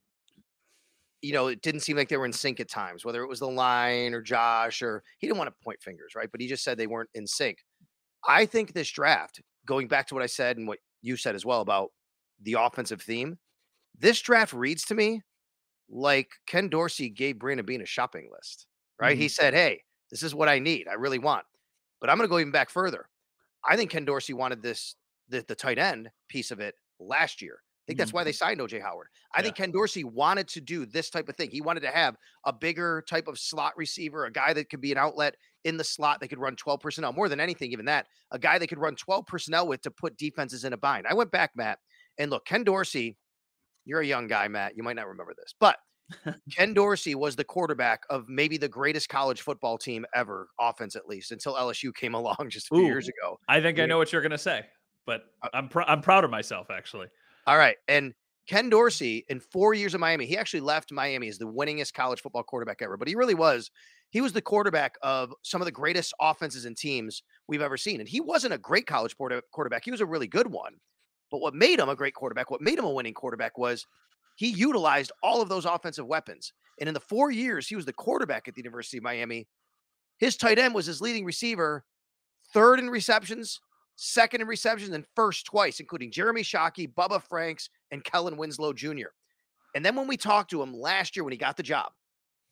you 1.21 1.33
know, 1.33 1.47
it 1.47 1.61
didn't 1.61 1.81
seem 1.81 1.95
like 1.95 2.09
they 2.09 2.17
were 2.17 2.25
in 2.25 2.33
sync 2.33 2.59
at 2.59 2.69
times, 2.69 3.05
whether 3.05 3.21
it 3.21 3.27
was 3.27 3.39
the 3.39 3.47
line 3.47 4.15
or 4.15 4.21
Josh 4.21 4.81
or 4.81 5.03
he 5.19 5.27
didn't 5.27 5.37
want 5.37 5.49
to 5.49 5.63
point 5.63 5.81
fingers, 5.81 6.13
right? 6.15 6.29
But 6.31 6.41
he 6.41 6.47
just 6.47 6.63
said 6.63 6.77
they 6.77 6.87
weren't 6.87 7.09
in 7.13 7.27
sync. 7.27 7.59
I 8.27 8.47
think 8.47 8.73
this 8.73 8.89
draft, 8.89 9.41
going 9.65 9.87
back 9.87 10.07
to 10.07 10.15
what 10.15 10.23
I 10.23 10.27
said 10.27 10.57
and 10.57 10.67
what 10.67 10.79
you 11.03 11.17
said 11.17 11.35
as 11.35 11.45
well 11.45 11.61
about 11.61 11.91
the 12.41 12.53
offensive 12.53 13.01
theme, 13.01 13.37
this 13.99 14.19
draft 14.21 14.53
reads 14.53 14.83
to 14.85 14.95
me 14.95 15.21
like 15.89 16.29
Ken 16.45 16.69
Dorsey 16.69 17.09
gave 17.09 17.39
Brandon 17.39 17.65
Beane 17.65 17.81
a 17.81 17.85
shopping 17.85 18.29
list, 18.31 18.67
right? 18.99 19.17
He 19.17 19.25
mm-hmm. 19.25 19.29
said, 19.29 19.53
Hey, 19.53 19.81
this 20.11 20.23
is 20.23 20.35
what 20.35 20.49
I 20.49 20.59
need. 20.59 20.87
I 20.87 20.93
really 20.93 21.19
want. 21.19 21.45
But 21.99 22.09
I'm 22.09 22.17
going 22.17 22.27
to 22.27 22.31
go 22.31 22.39
even 22.39 22.51
back 22.51 22.69
further. 22.69 23.07
I 23.65 23.75
think 23.75 23.91
Ken 23.91 24.05
Dorsey 24.05 24.33
wanted 24.33 24.61
this, 24.61 24.95
the, 25.29 25.43
the 25.47 25.55
tight 25.55 25.79
end 25.79 26.09
piece 26.29 26.51
of 26.51 26.59
it 26.59 26.75
last 26.99 27.41
year. 27.41 27.61
I 27.87 27.87
think 27.87 27.99
that's 27.99 28.11
why 28.11 28.25
they 28.25 28.31
mm-hmm. 28.31 28.59
signed 28.59 28.59
OJ 28.59 28.81
Howard. 28.81 29.07
I 29.33 29.41
think 29.41 29.55
Ken 29.55 29.71
Dorsey 29.71 30.03
wanted 30.03 30.49
to 30.49 30.59
do 30.59 30.85
this 30.85 31.09
type 31.09 31.29
of 31.29 31.37
thing. 31.37 31.49
He 31.49 31.61
wanted 31.61 31.79
to 31.81 31.89
have 31.89 32.17
a 32.45 32.51
bigger 32.51 33.01
type 33.07 33.29
of 33.29 33.39
slot 33.39 33.77
receiver, 33.77 34.25
a 34.25 34.31
guy 34.31 34.51
that 34.51 34.69
could 34.69 34.81
be 34.81 34.91
an 34.91 34.97
outlet 34.97 35.35
in 35.63 35.77
the 35.77 35.85
slot 35.85 36.19
that 36.19 36.27
could 36.27 36.37
run 36.37 36.57
12 36.57 36.81
personnel, 36.81 37.13
more 37.13 37.29
than 37.29 37.39
anything, 37.39 37.71
even 37.71 37.85
that, 37.85 38.07
a 38.31 38.39
guy 38.39 38.59
that 38.59 38.67
could 38.67 38.77
run 38.77 38.95
12 38.95 39.25
personnel 39.25 39.67
with 39.67 39.81
to 39.83 39.91
put 39.91 40.17
defenses 40.17 40.65
in 40.65 40.73
a 40.73 40.77
bind. 40.77 41.07
I 41.09 41.13
went 41.13 41.31
back, 41.31 41.51
Matt, 41.55 41.79
and 42.17 42.29
look, 42.29 42.45
Ken 42.45 42.65
Dorsey, 42.65 43.15
you're 43.87 44.01
a 44.01 44.05
young 44.05 44.27
guy, 44.27 44.47
Matt. 44.47 44.75
You 44.77 44.83
might 44.83 44.95
not 44.95 45.07
remember 45.07 45.33
this, 45.35 45.53
but 45.59 45.77
Ken 46.51 46.73
Dorsey 46.73 47.15
was 47.15 47.35
the 47.35 47.43
quarterback 47.43 48.03
of 48.09 48.29
maybe 48.29 48.57
the 48.57 48.69
greatest 48.69 49.09
college 49.09 49.41
football 49.41 49.77
team 49.77 50.05
ever, 50.13 50.49
offense 50.59 50.95
at 50.95 51.07
least, 51.07 51.31
until 51.31 51.55
LSU 51.55 51.93
came 51.93 52.13
along 52.13 52.49
just 52.49 52.67
a 52.67 52.75
few 52.75 52.83
Ooh. 52.83 52.87
years 52.87 53.07
ago. 53.07 53.37
I 53.47 53.61
think 53.61 53.79
I 53.79 53.85
know 53.85 53.97
what 53.97 54.11
you're 54.11 54.21
going 54.21 54.31
to 54.31 54.37
say, 54.37 54.65
but 55.05 55.25
Uh 55.41 55.49
I'm 55.53 55.69
pr- 55.69 55.81
I'm 55.81 56.01
proud 56.01 56.23
of 56.23 56.29
myself 56.31 56.67
actually. 56.69 57.07
All 57.45 57.57
right. 57.57 57.77
And 57.87 58.13
Ken 58.47 58.69
Dorsey, 58.69 59.25
in 59.27 59.41
four 59.41 59.73
years 59.73 59.93
of 59.93 59.99
Miami, 59.99 60.25
he 60.25 60.37
actually 60.37 60.61
left 60.61 60.91
Miami 60.91 61.27
as 61.27 61.37
the 61.37 61.45
winningest 61.45 61.93
college 61.93 62.21
football 62.21 62.43
quarterback 62.43 62.81
ever. 62.81 62.95
But 62.95 63.09
he 63.09 63.15
really 63.15 63.35
was, 63.35 63.69
he 64.09 64.21
was 64.21 64.31
the 64.31 64.41
quarterback 64.41 64.95
of 65.01 65.33
some 65.43 65.59
of 65.61 65.65
the 65.65 65.71
greatest 65.71 66.13
offenses 66.21 66.63
and 66.63 66.77
teams 66.77 67.23
we've 67.47 67.61
ever 67.61 67.75
seen. 67.75 67.99
And 67.99 68.07
he 68.07 68.21
wasn't 68.21 68.53
a 68.53 68.57
great 68.57 68.87
college 68.87 69.15
quarterback, 69.17 69.83
he 69.83 69.91
was 69.91 69.99
a 70.01 70.05
really 70.05 70.27
good 70.27 70.47
one. 70.47 70.75
But 71.29 71.41
what 71.41 71.53
made 71.53 71.79
him 71.79 71.89
a 71.89 71.95
great 71.95 72.13
quarterback, 72.13 72.49
what 72.51 72.61
made 72.61 72.79
him 72.79 72.85
a 72.85 72.91
winning 72.91 73.13
quarterback 73.13 73.57
was 73.57 73.85
he 74.35 74.47
utilized 74.47 75.11
all 75.21 75.41
of 75.41 75.49
those 75.49 75.65
offensive 75.65 76.05
weapons. 76.05 76.53
And 76.79 76.87
in 76.87 76.93
the 76.93 76.99
four 76.99 77.31
years 77.31 77.67
he 77.67 77.75
was 77.75 77.85
the 77.85 77.93
quarterback 77.93 78.47
at 78.47 78.55
the 78.55 78.61
University 78.61 78.97
of 78.97 79.03
Miami, 79.03 79.47
his 80.19 80.37
tight 80.37 80.59
end 80.59 80.73
was 80.73 80.85
his 80.85 81.01
leading 81.01 81.25
receiver, 81.25 81.83
third 82.53 82.79
in 82.79 82.89
receptions, 82.89 83.59
second 83.95 84.41
in 84.41 84.47
receptions, 84.47 84.93
and 84.93 85.05
first 85.15 85.45
twice, 85.45 85.79
including 85.79 86.11
Jeremy 86.11 86.41
Shockey, 86.41 86.91
Bubba 86.93 87.21
Franks, 87.21 87.69
and 87.91 88.03
Kellen 88.03 88.37
Winslow 88.37 88.73
Jr. 88.73 89.09
And 89.75 89.85
then 89.85 89.95
when 89.95 90.07
we 90.07 90.17
talked 90.17 90.49
to 90.51 90.61
him 90.61 90.73
last 90.73 91.15
year 91.15 91.23
when 91.23 91.33
he 91.33 91.37
got 91.37 91.57
the 91.57 91.63
job, 91.63 91.91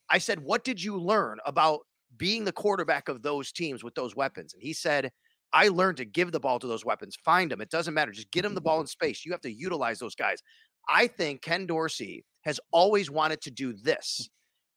I 0.10 0.18
said, 0.18 0.40
What 0.40 0.64
did 0.64 0.82
you 0.82 0.98
learn 0.98 1.40
about 1.46 1.82
being 2.18 2.46
the 2.46 2.52
quarterback 2.52 3.10
of 3.10 3.22
those 3.22 3.52
teams 3.52 3.84
with 3.84 3.96
those 3.96 4.16
weapons? 4.16 4.54
And 4.54 4.62
he 4.62 4.74
said, 4.74 5.12
I 5.56 5.70
learned 5.70 5.98
to 5.98 6.06
give 6.06 6.34
the 6.34 6.40
ball 6.40 6.60
to 6.60 6.68
those 6.68 6.84
weapons, 6.84 7.18
find 7.24 7.50
them. 7.50 7.62
It 7.62 7.70
doesn't 7.70 7.94
matter. 7.94 8.12
Just 8.12 8.30
get 8.30 8.42
them 8.42 8.54
the 8.54 8.60
mm-hmm. 8.60 8.66
ball 8.66 8.82
in 8.82 8.88
space. 8.88 9.26
You 9.26 9.32
have 9.32 9.42
to 9.42 9.52
utilize 9.52 10.00
those 10.00 10.14
guys. 10.14 10.44
I 10.90 11.08
think 11.08 11.42
Ken 11.42 11.66
Dorsey 11.66 12.26
has 12.42 12.60
always 12.72 13.10
wanted 13.10 13.42
to 13.42 13.52
do 13.52 13.74
this, 13.74 14.30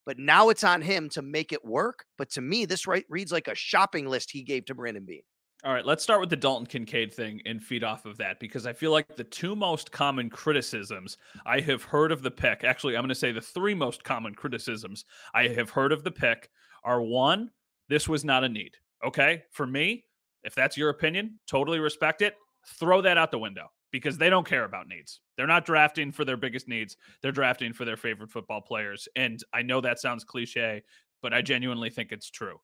but 0.06 0.18
now 0.18 0.50
it's 0.50 0.62
on 0.62 0.80
him 0.80 1.08
to 1.11 1.20
make 1.20 1.52
it 1.52 1.64
work. 1.64 2.04
But 2.16 2.30
to 2.30 2.40
me, 2.40 2.64
this 2.64 2.87
right 2.87 3.04
reads 3.11 3.32
like 3.32 3.49
a 3.49 3.56
shopping 3.56 4.06
list 4.06 4.30
he 4.30 4.42
gave 4.42 4.66
to 4.66 4.75
Brandon 4.75 5.04
Beane. 5.04 5.23
All 5.64 5.75
right, 5.75 5.85
let's 5.85 6.04
start 6.04 6.20
with 6.20 6.30
the 6.30 6.37
Dalton 6.37 6.66
Kincaid 6.66 7.12
thing 7.12 7.42
and 7.44 7.61
feed 7.61 7.82
off 7.82 8.06
of 8.06 8.16
that 8.18 8.38
because 8.38 8.64
I 8.64 8.73
feel 8.73 8.92
like 8.92 9.16
the 9.16 9.25
two 9.25 9.56
most 9.56 9.90
common 9.90 10.30
criticisms 10.30 11.18
I 11.44 11.58
have 11.58 11.82
heard 11.82 12.12
of 12.12 12.23
the 12.23 12.30
pick, 12.30 12.62
actually, 12.62 12.97
I'm 12.97 13.02
going 13.02 13.08
to 13.08 13.14
say 13.16 13.32
the 13.32 13.40
three 13.40 13.75
most 13.75 14.04
common 14.04 14.37
criticisms 14.37 15.04
I 15.35 15.49
have 15.49 15.70
heard 15.70 15.90
of 15.90 16.04
the 16.04 16.12
pick 16.12 16.49
are 16.85 17.02
one, 17.02 17.50
this 17.88 18.08
was 18.08 18.25
not 18.25 18.44
a 18.44 18.49
need. 18.49 18.76
Okay. 19.04 19.42
For 19.50 19.66
me, 19.66 20.04
if 20.49 20.55
that's 20.55 20.78
your 20.78 20.88
opinion, 20.88 21.38
totally 21.47 21.78
respect 21.78 22.23
it. 22.23 22.35
Throw 22.81 23.02
that 23.02 23.19
out 23.19 23.31
the 23.31 23.38
window 23.38 23.71
because 23.90 24.17
they 24.17 24.31
don't 24.31 24.47
care 24.47 24.64
about 24.64 24.88
needs. 24.88 25.21
They're 25.37 25.47
not 25.47 25.67
drafting 25.67 26.11
for 26.11 26.25
their 26.25 26.38
biggest 26.38 26.69
needs, 26.69 26.97
they're 27.21 27.33
drafting 27.33 27.75
for 27.75 27.85
their 27.85 27.99
favorite 27.99 28.31
football 28.31 28.62
players. 28.62 29.07
And 29.14 29.45
I 29.52 29.61
know 29.61 29.83
that 29.83 30.00
sounds 30.00 30.25
cliche, 30.25 30.83
but 31.21 31.35
I 31.35 31.43
genuinely 31.43 31.90
think 31.90 32.12
it's 32.12 32.31
true. 32.31 32.61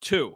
Two, 0.00 0.34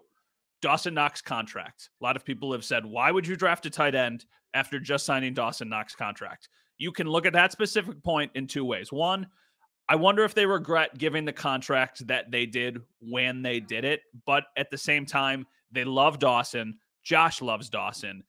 Dawson 0.60 0.94
Knox 0.94 1.20
contract. 1.20 1.90
A 2.00 2.04
lot 2.04 2.14
of 2.14 2.24
people 2.24 2.52
have 2.52 2.64
said, 2.64 2.86
why 2.86 3.10
would 3.10 3.26
you 3.26 3.34
draft 3.34 3.66
a 3.66 3.70
tight 3.70 3.96
end 3.96 4.24
after 4.54 4.78
just 4.78 5.04
signing 5.04 5.34
Dawson 5.34 5.68
Knox 5.68 5.96
contract? 5.96 6.48
You 6.78 6.92
can 6.92 7.08
look 7.08 7.26
at 7.26 7.32
that 7.32 7.50
specific 7.50 8.00
point 8.04 8.30
in 8.36 8.46
two 8.46 8.64
ways. 8.64 8.92
One, 8.92 9.26
I 9.88 9.96
wonder 9.96 10.22
if 10.22 10.34
they 10.34 10.46
regret 10.46 10.98
giving 10.98 11.24
the 11.24 11.32
contract 11.32 12.06
that 12.06 12.30
they 12.30 12.46
did 12.46 12.78
when 13.00 13.42
they 13.42 13.58
did 13.58 13.84
it, 13.84 14.02
but 14.24 14.44
at 14.56 14.70
the 14.70 14.78
same 14.78 15.04
time, 15.04 15.46
they 15.72 15.84
love 15.84 16.18
Dawson. 16.18 16.78
Josh 17.02 17.42
loves 17.42 17.68
Dawson. 17.68 18.24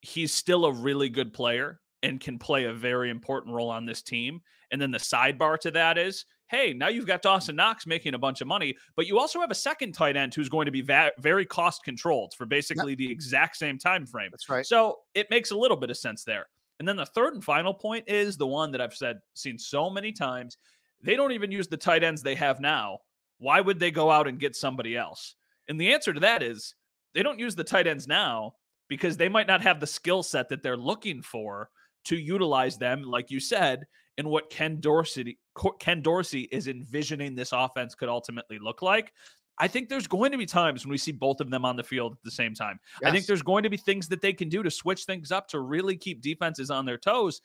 He's 0.00 0.32
still 0.32 0.66
a 0.66 0.72
really 0.72 1.08
good 1.08 1.32
player 1.32 1.80
and 2.02 2.20
can 2.20 2.38
play 2.38 2.64
a 2.64 2.72
very 2.72 3.10
important 3.10 3.54
role 3.54 3.70
on 3.70 3.86
this 3.86 4.02
team. 4.02 4.40
And 4.70 4.80
then 4.80 4.90
the 4.90 4.98
sidebar 4.98 5.58
to 5.60 5.70
that 5.72 5.98
is 5.98 6.24
hey, 6.48 6.72
now 6.72 6.88
you've 6.88 7.06
got 7.06 7.22
Dawson 7.22 7.56
Knox 7.56 7.86
making 7.86 8.14
a 8.14 8.18
bunch 8.18 8.40
of 8.40 8.46
money, 8.46 8.76
but 8.96 9.06
you 9.06 9.18
also 9.18 9.40
have 9.40 9.50
a 9.50 9.56
second 9.56 9.92
tight 9.92 10.16
end 10.16 10.34
who's 10.34 10.48
going 10.48 10.66
to 10.66 10.70
be 10.70 10.82
va- 10.82 11.10
very 11.18 11.44
cost 11.44 11.82
controlled 11.84 12.34
for 12.36 12.46
basically 12.46 12.94
the 12.94 13.10
exact 13.10 13.56
same 13.56 13.78
time 13.78 14.06
frame. 14.06 14.28
That's 14.30 14.48
right. 14.48 14.64
So 14.64 14.98
it 15.14 15.30
makes 15.30 15.50
a 15.50 15.56
little 15.56 15.76
bit 15.76 15.90
of 15.90 15.96
sense 15.96 16.22
there. 16.22 16.46
And 16.78 16.86
then 16.86 16.96
the 16.96 17.06
third 17.06 17.34
and 17.34 17.42
final 17.42 17.74
point 17.74 18.04
is 18.08 18.36
the 18.36 18.46
one 18.46 18.70
that 18.72 18.80
I've 18.80 18.94
said 18.94 19.18
seen 19.34 19.58
so 19.58 19.88
many 19.90 20.12
times. 20.12 20.58
They 21.02 21.16
don't 21.16 21.32
even 21.32 21.50
use 21.50 21.66
the 21.66 21.76
tight 21.76 22.04
ends 22.04 22.22
they 22.22 22.34
have 22.34 22.60
now. 22.60 22.98
Why 23.38 23.60
would 23.60 23.78
they 23.78 23.90
go 23.90 24.10
out 24.10 24.28
and 24.28 24.38
get 24.38 24.54
somebody 24.54 24.96
else? 24.96 25.36
And 25.68 25.80
the 25.80 25.92
answer 25.92 26.12
to 26.12 26.20
that 26.20 26.42
is 26.42 26.74
they 27.14 27.22
don't 27.22 27.38
use 27.38 27.54
the 27.54 27.64
tight 27.64 27.86
ends 27.86 28.06
now 28.06 28.54
because 28.88 29.16
they 29.16 29.28
might 29.28 29.46
not 29.46 29.62
have 29.62 29.80
the 29.80 29.86
skill 29.86 30.22
set 30.22 30.48
that 30.48 30.62
they're 30.62 30.76
looking 30.76 31.22
for 31.22 31.70
to 32.04 32.16
utilize 32.16 32.76
them, 32.76 33.02
like 33.02 33.30
you 33.30 33.40
said, 33.40 33.86
in 34.18 34.28
what 34.28 34.50
Ken 34.50 34.80
Dorsey 34.80 35.38
Ken 35.78 36.02
Dorsey 36.02 36.48
is 36.52 36.68
envisioning 36.68 37.34
this 37.34 37.52
offense 37.52 37.94
could 37.94 38.08
ultimately 38.08 38.58
look 38.58 38.82
like. 38.82 39.12
I 39.58 39.68
think 39.68 39.88
there's 39.88 40.08
going 40.08 40.32
to 40.32 40.38
be 40.38 40.46
times 40.46 40.84
when 40.84 40.90
we 40.90 40.98
see 40.98 41.12
both 41.12 41.40
of 41.40 41.48
them 41.48 41.64
on 41.64 41.76
the 41.76 41.84
field 41.84 42.12
at 42.12 42.22
the 42.24 42.30
same 42.30 42.54
time. 42.54 42.80
I 43.04 43.12
think 43.12 43.26
there's 43.26 43.42
going 43.42 43.62
to 43.62 43.70
be 43.70 43.76
things 43.76 44.08
that 44.08 44.20
they 44.20 44.32
can 44.32 44.48
do 44.48 44.64
to 44.64 44.70
switch 44.70 45.04
things 45.04 45.30
up 45.30 45.46
to 45.48 45.60
really 45.60 45.96
keep 45.96 46.22
defenses 46.22 46.70
on 46.70 46.84
their 46.84 46.98
toes. 46.98 47.40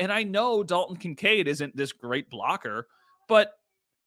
And 0.00 0.12
I 0.12 0.24
know 0.24 0.64
Dalton 0.64 0.96
Kincaid 0.96 1.46
isn't 1.46 1.76
this 1.76 1.92
great 1.92 2.28
blocker, 2.30 2.88
but 3.28 3.52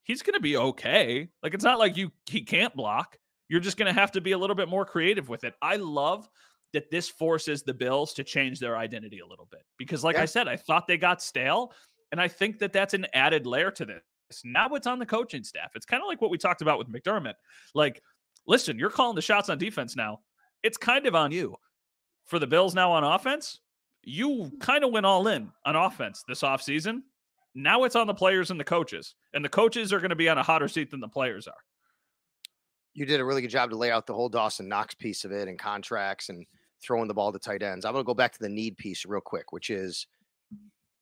he's 0.03 0.21
going 0.21 0.33
to 0.33 0.41
be 0.41 0.57
okay. 0.57 1.29
Like 1.41 1.53
it's 1.53 1.63
not 1.63 1.79
like 1.79 1.95
you 1.95 2.11
he 2.25 2.41
can't 2.41 2.75
block. 2.75 3.17
You're 3.47 3.59
just 3.59 3.77
going 3.77 3.93
to 3.93 3.99
have 3.99 4.11
to 4.13 4.21
be 4.21 4.31
a 4.31 4.37
little 4.37 4.55
bit 4.55 4.69
more 4.69 4.85
creative 4.85 5.29
with 5.29 5.43
it. 5.43 5.53
I 5.61 5.75
love 5.75 6.29
that 6.73 6.91
this 6.91 7.07
forces 7.07 7.63
the 7.63 7.73
Bills 7.73 8.13
to 8.13 8.23
change 8.23 8.59
their 8.59 8.77
identity 8.77 9.19
a 9.19 9.25
little 9.25 9.47
bit 9.49 9.61
because 9.77 10.03
like 10.03 10.17
I 10.17 10.25
said, 10.25 10.47
I 10.47 10.57
thought 10.57 10.87
they 10.87 10.97
got 10.97 11.21
stale 11.21 11.71
and 12.11 12.19
I 12.19 12.27
think 12.27 12.59
that 12.59 12.73
that's 12.73 12.93
an 12.93 13.07
added 13.13 13.45
layer 13.45 13.71
to 13.71 13.85
this. 13.85 14.01
Now 14.43 14.67
it's 14.73 14.87
on 14.87 14.99
the 14.99 15.05
coaching 15.05 15.43
staff. 15.43 15.71
It's 15.75 15.85
kind 15.85 16.01
of 16.01 16.07
like 16.07 16.21
what 16.21 16.31
we 16.31 16.37
talked 16.37 16.61
about 16.61 16.77
with 16.77 16.91
McDermott. 16.91 17.35
Like, 17.73 18.01
listen, 18.47 18.77
you're 18.77 18.89
calling 18.89 19.15
the 19.15 19.21
shots 19.21 19.49
on 19.49 19.57
defense 19.57 19.95
now. 19.95 20.19
It's 20.63 20.77
kind 20.77 21.05
of 21.05 21.15
on 21.15 21.31
you. 21.31 21.55
For 22.25 22.39
the 22.39 22.47
Bills 22.47 22.73
now 22.73 22.91
on 22.91 23.03
offense, 23.03 23.59
you 24.03 24.51
kind 24.59 24.83
of 24.83 24.91
went 24.91 25.05
all 25.05 25.27
in 25.27 25.51
on 25.63 25.75
offense 25.75 26.23
this 26.27 26.41
offseason. 26.41 27.03
Now 27.53 27.83
it's 27.83 27.95
on 27.95 28.07
the 28.07 28.13
players 28.13 28.51
and 28.51 28.59
the 28.59 28.65
coaches. 28.65 29.15
And 29.33 29.45
the 29.45 29.49
coaches 29.49 29.93
are 29.93 29.99
going 29.99 30.09
to 30.09 30.15
be 30.15 30.27
on 30.27 30.37
a 30.37 30.43
hotter 30.43 30.67
seat 30.67 30.91
than 30.91 30.99
the 30.99 31.07
players 31.07 31.47
are. 31.47 31.53
You 32.95 33.05
did 33.05 33.19
a 33.19 33.25
really 33.25 33.41
good 33.41 33.49
job 33.51 33.69
to 33.69 33.75
lay 33.77 33.91
out 33.91 34.07
the 34.07 34.13
whole 34.13 34.29
Dawson 34.29 34.67
Knox 34.67 34.95
piece 34.95 35.25
of 35.25 35.31
it 35.31 35.47
and 35.47 35.59
contracts 35.59 36.29
and 36.29 36.45
throwing 36.81 37.07
the 37.07 37.13
ball 37.13 37.31
to 37.31 37.39
tight 37.39 37.61
ends. 37.61 37.85
I'm 37.85 37.93
going 37.93 38.03
to 38.03 38.07
go 38.07 38.13
back 38.13 38.31
to 38.33 38.39
the 38.39 38.49
need 38.49 38.77
piece 38.77 39.05
real 39.05 39.21
quick, 39.21 39.51
which 39.51 39.69
is 39.69 40.07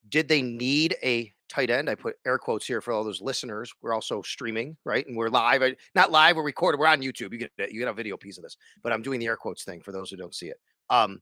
did 0.10 0.28
they 0.28 0.42
need 0.42 0.96
a 1.04 1.32
tight 1.50 1.70
end? 1.70 1.90
I 1.90 1.96
put 1.96 2.16
air 2.26 2.38
quotes 2.38 2.66
here 2.66 2.82
for 2.82 2.92
all 2.92 3.04
those 3.04 3.22
listeners. 3.22 3.72
We're 3.82 3.94
also 3.94 4.22
streaming, 4.22 4.76
right? 4.86 5.06
And 5.08 5.16
we're 5.16 5.30
live. 5.30 5.62
I- 5.62 5.76
Not 5.96 6.12
live, 6.12 6.36
we're 6.36 6.44
recorded. 6.44 6.80
We're 6.80 6.88
on 6.88 7.02
YouTube. 7.02 7.32
You 7.32 7.38
get 7.38 7.52
it. 7.58 7.72
You 7.72 7.80
get 7.80 7.88
a 7.88 7.94
video 7.94 8.18
piece 8.18 8.38
of 8.38 8.44
this, 8.44 8.58
but 8.82 8.92
I'm 8.92 9.02
doing 9.02 9.20
the 9.20 9.28
air 9.28 9.38
quotes 9.38 9.64
thing 9.64 9.82
for 9.82 9.92
those 9.92 10.10
who 10.10 10.18
don't 10.18 10.36
see 10.36 10.48
it. 10.48 10.60
Um, 10.90 11.22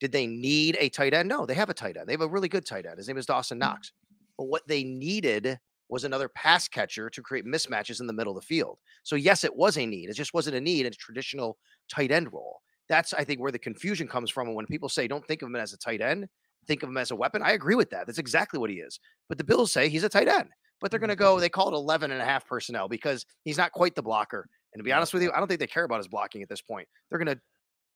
did 0.00 0.12
they 0.12 0.26
need 0.26 0.76
a 0.80 0.88
tight 0.88 1.12
end? 1.14 1.28
No, 1.28 1.44
they 1.46 1.54
have 1.54 1.70
a 1.70 1.74
tight 1.74 1.96
end. 1.96 2.08
They 2.08 2.12
have 2.12 2.20
a 2.22 2.28
really 2.28 2.48
good 2.48 2.64
tight 2.66 2.86
end. 2.86 2.98
His 2.98 3.08
name 3.08 3.18
is 3.18 3.26
Dawson 3.26 3.58
Knox. 3.58 3.92
But 4.36 4.44
what 4.44 4.66
they 4.66 4.84
needed 4.84 5.58
was 5.88 6.04
another 6.04 6.28
pass 6.28 6.68
catcher 6.68 7.08
to 7.10 7.22
create 7.22 7.46
mismatches 7.46 8.00
in 8.00 8.06
the 8.06 8.12
middle 8.12 8.36
of 8.36 8.42
the 8.42 8.46
field. 8.46 8.78
So 9.02 9.16
yes, 9.16 9.44
it 9.44 9.54
was 9.54 9.76
a 9.78 9.86
need. 9.86 10.10
It 10.10 10.14
just 10.14 10.34
wasn't 10.34 10.56
a 10.56 10.60
need 10.60 10.86
in 10.86 10.92
a 10.92 10.96
traditional 10.96 11.58
tight 11.90 12.10
end 12.10 12.32
role. 12.32 12.60
That's 12.88 13.12
I 13.14 13.24
think 13.24 13.40
where 13.40 13.52
the 13.52 13.58
confusion 13.58 14.08
comes 14.08 14.30
from. 14.30 14.48
And 14.48 14.56
when 14.56 14.66
people 14.66 14.88
say 14.88 15.08
don't 15.08 15.26
think 15.26 15.42
of 15.42 15.48
him 15.48 15.56
as 15.56 15.72
a 15.72 15.78
tight 15.78 16.00
end, 16.00 16.28
think 16.66 16.82
of 16.82 16.88
him 16.88 16.96
as 16.96 17.10
a 17.10 17.16
weapon. 17.16 17.42
I 17.42 17.52
agree 17.52 17.74
with 17.74 17.90
that. 17.90 18.06
That's 18.06 18.18
exactly 18.18 18.58
what 18.58 18.70
he 18.70 18.76
is. 18.76 19.00
But 19.28 19.38
the 19.38 19.44
Bills 19.44 19.72
say 19.72 19.88
he's 19.88 20.04
a 20.04 20.08
tight 20.08 20.28
end. 20.28 20.48
But 20.80 20.90
they're 20.90 21.00
going 21.00 21.08
to 21.10 21.16
go, 21.16 21.40
they 21.40 21.48
call 21.48 21.68
it 21.68 21.74
11 21.74 22.12
and 22.12 22.22
a 22.22 22.24
half 22.24 22.46
personnel 22.46 22.88
because 22.88 23.26
he's 23.44 23.58
not 23.58 23.72
quite 23.72 23.96
the 23.96 24.02
blocker. 24.02 24.48
And 24.72 24.78
to 24.78 24.84
be 24.84 24.92
honest 24.92 25.12
with 25.12 25.22
you, 25.22 25.32
I 25.32 25.38
don't 25.38 25.48
think 25.48 25.58
they 25.58 25.66
care 25.66 25.84
about 25.84 25.98
his 25.98 26.06
blocking 26.06 26.40
at 26.40 26.48
this 26.48 26.62
point. 26.62 26.86
They're 27.08 27.18
going 27.18 27.34
to 27.34 27.40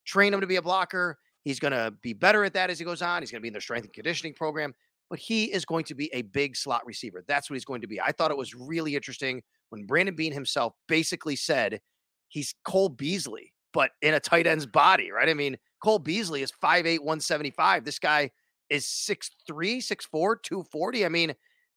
train 0.05 0.35
him 0.35 0.41
to 0.41 0.49
be 0.49 0.57
a 0.57 0.63
blocker. 0.63 1.17
He's 1.45 1.61
going 1.61 1.73
to 1.73 1.95
be 2.03 2.13
better 2.13 2.45
at 2.45 2.55
that 2.55 2.71
as 2.71 2.79
he 2.79 2.85
goes 2.85 3.03
on. 3.03 3.23
He's 3.23 3.31
going 3.31 3.41
to 3.41 3.43
be 3.43 3.49
in 3.49 3.55
their 3.55 3.61
strength 3.61 3.85
and 3.85 3.93
conditioning 3.93 4.35
program, 4.35 4.75
but 5.13 5.19
he 5.19 5.45
is 5.45 5.67
going 5.67 5.85
to 5.85 5.95
be 5.95 6.09
a 6.15 6.23
big 6.23 6.57
slot 6.57 6.87
receiver. 6.87 7.23
That's 7.29 7.51
what 7.51 7.57
he's 7.57 7.67
going 7.67 7.83
to 7.83 7.87
be. 7.87 8.01
I 8.01 8.13
thought 8.13 8.31
it 8.31 8.37
was 8.39 8.55
really 8.55 8.97
interesting 8.97 9.43
when 9.69 9.85
Brandon 9.85 10.15
Beane 10.15 10.33
himself 10.33 10.73
basically 10.89 11.37
said 11.37 11.83
he's 12.29 12.55
Cole 12.65 12.89
Beasley, 12.89 13.53
but 13.75 13.91
in 14.01 14.15
a 14.15 14.21
tight 14.21 14.47
end's 14.47 14.65
body, 14.65 15.11
right? 15.11 15.29
I 15.29 15.35
mean, 15.35 15.59
Cole 15.85 15.99
Beasley 15.99 16.41
is 16.41 16.51
5'8, 16.51 17.01
175. 17.01 17.85
This 17.85 17.99
guy 17.99 18.31
is 18.71 18.87
6'3, 18.87 19.21
6'4, 19.51 20.37
240. 20.43 21.05
I 21.05 21.11
mean, 21.11 21.35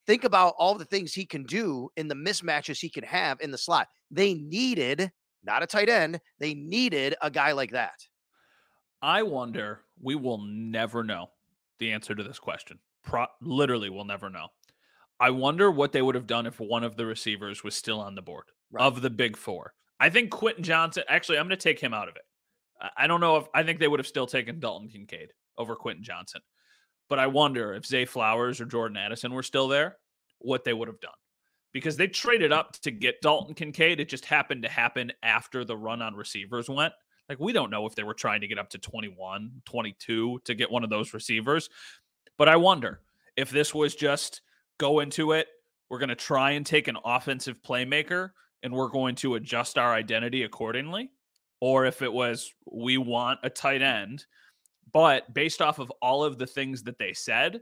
think 0.08 0.24
about 0.24 0.54
all 0.58 0.76
the 0.76 0.86
things 0.86 1.14
he 1.14 1.26
can 1.26 1.44
do 1.44 1.90
in 1.98 2.08
the 2.08 2.16
mismatches 2.16 2.80
he 2.80 2.90
can 2.90 3.04
have 3.04 3.42
in 3.42 3.52
the 3.52 3.58
slot. 3.58 3.90
They 4.10 4.34
needed 4.34 5.12
not 5.44 5.62
a 5.62 5.68
tight 5.68 5.90
end, 5.90 6.22
they 6.40 6.54
needed 6.54 7.16
a 7.22 7.30
guy 7.30 7.52
like 7.52 7.72
that. 7.72 8.00
I 9.02 9.24
wonder, 9.24 9.82
we 10.02 10.16
will 10.16 10.40
never 10.42 11.04
know 11.04 11.32
the 11.80 11.92
answer 11.92 12.16
to 12.16 12.24
this 12.24 12.40
question. 12.40 12.80
Pro- 13.06 13.28
literally, 13.42 13.90
we'll 13.90 14.06
never 14.06 14.30
know. 14.30 14.48
I 15.20 15.30
wonder 15.30 15.72
what 15.72 15.92
they 15.92 16.02
would 16.02 16.16
have 16.16 16.28
done 16.28 16.46
if 16.46 16.60
one 16.60 16.84
of 16.84 16.98
the 16.98 17.06
receivers 17.06 17.64
was 17.64 17.76
still 17.76 18.02
on 18.02 18.16
the 18.16 18.22
board 18.22 18.46
right. 18.72 18.84
of 18.84 19.02
the 19.02 19.10
big 19.10 19.38
four. 19.38 19.74
I 20.00 20.10
think 20.10 20.30
Quentin 20.32 20.64
Johnson, 20.64 21.04
actually, 21.08 21.38
I'm 21.38 21.48
going 21.48 21.58
to 21.58 21.64
take 21.64 21.80
him 21.80 21.94
out 21.94 22.10
of 22.10 22.16
it. 22.18 22.24
I 22.98 23.08
don't 23.08 23.22
know 23.22 23.38
if 23.38 23.46
I 23.54 23.64
think 23.64 23.80
they 23.80 23.88
would 23.88 24.00
have 24.00 24.08
still 24.08 24.28
taken 24.28 24.60
Dalton 24.60 24.90
Kincaid 24.90 25.30
over 25.58 25.76
Quentin 25.76 26.04
Johnson. 26.04 26.42
But 27.08 27.20
I 27.20 27.28
wonder 27.28 27.74
if 27.74 27.86
Zay 27.86 28.06
Flowers 28.06 28.60
or 28.60 28.66
Jordan 28.66 28.98
Addison 28.98 29.34
were 29.34 29.44
still 29.44 29.68
there, 29.68 29.98
what 30.40 30.64
they 30.64 30.74
would 30.74 30.88
have 30.88 31.00
done. 31.00 31.12
Because 31.72 31.98
they 31.98 32.08
traded 32.08 32.52
up 32.52 32.74
to 32.82 32.92
get 32.92 33.22
Dalton 33.22 33.54
Kincaid. 33.54 34.00
It 34.00 34.10
just 34.10 34.26
happened 34.26 34.64
to 34.64 34.70
happen 34.70 35.12
after 35.24 35.64
the 35.64 35.78
run 35.78 36.02
on 36.02 36.16
receivers 36.16 36.70
went. 36.70 36.94
Like, 37.30 37.40
we 37.40 37.54
don't 37.54 37.70
know 37.70 37.86
if 37.86 37.96
they 37.96 38.04
were 38.04 38.14
trying 38.14 38.42
to 38.42 38.48
get 38.48 38.60
up 38.60 38.70
to 38.72 38.78
21, 38.78 39.62
22 39.66 40.42
to 40.44 40.56
get 40.56 40.72
one 40.72 40.84
of 40.84 40.90
those 40.90 41.14
receivers. 41.14 41.70
But 42.38 42.50
I 42.50 42.58
wonder 42.58 43.02
if 43.36 43.50
this 43.50 43.74
was 43.74 43.96
just 43.96 44.42
go 44.78 45.00
into 45.00 45.32
it. 45.32 45.48
We're 45.90 46.00
going 46.00 46.10
to 46.10 46.16
try 46.16 46.52
and 46.52 46.66
take 46.66 46.88
an 46.88 46.98
offensive 47.06 47.58
playmaker 47.62 48.32
and 48.64 48.74
we're 48.74 48.90
going 48.90 49.16
to 49.16 49.36
adjust 49.36 49.78
our 49.78 49.94
identity 49.94 50.44
accordingly. 50.44 51.12
Or 51.62 51.86
if 51.86 52.02
it 52.02 52.12
was, 52.12 52.52
we 52.72 52.98
want 52.98 53.40
a 53.44 53.50
tight 53.50 53.82
end. 53.82 54.26
But 54.92 55.34
based 55.34 55.62
off 55.62 55.80
of 55.80 55.92
all 56.02 56.24
of 56.24 56.38
the 56.38 56.48
things 56.48 56.84
that 56.84 56.98
they 56.98 57.14
said, 57.14 57.62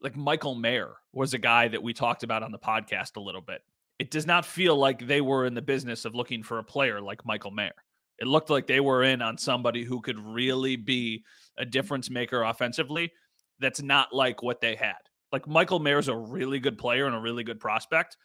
like 0.00 0.16
Michael 0.16 0.54
Mayer 0.54 0.94
was 1.12 1.34
a 1.34 1.38
guy 1.38 1.68
that 1.68 1.82
we 1.82 1.92
talked 1.92 2.22
about 2.22 2.42
on 2.42 2.52
the 2.52 2.58
podcast 2.58 3.16
a 3.16 3.20
little 3.20 3.40
bit. 3.40 3.62
It 3.98 4.10
does 4.10 4.26
not 4.26 4.46
feel 4.46 4.76
like 4.76 5.06
they 5.06 5.20
were 5.20 5.44
in 5.44 5.54
the 5.54 5.62
business 5.62 6.04
of 6.04 6.14
looking 6.14 6.42
for 6.42 6.58
a 6.58 6.64
player 6.64 7.00
like 7.00 7.26
Michael 7.26 7.50
Mayer. 7.50 7.74
It 8.18 8.26
looked 8.26 8.50
like 8.50 8.66
they 8.66 8.80
were 8.80 9.02
in 9.02 9.22
on 9.22 9.38
somebody 9.38 9.84
who 9.84 10.00
could 10.00 10.18
really 10.18 10.76
be 10.76 11.24
a 11.56 11.64
difference 11.64 12.10
maker 12.10 12.42
offensively. 12.42 13.12
That's 13.60 13.82
not 13.82 14.12
like 14.12 14.42
what 14.42 14.60
they 14.60 14.74
had. 14.74 14.96
Like 15.32 15.46
Michael 15.46 15.78
Mayer's 15.78 16.08
a 16.08 16.16
really 16.16 16.58
good 16.58 16.78
player 16.78 17.06
and 17.06 17.14
a 17.14 17.20
really 17.20 17.44
good 17.44 17.60
prospect, 17.60 18.16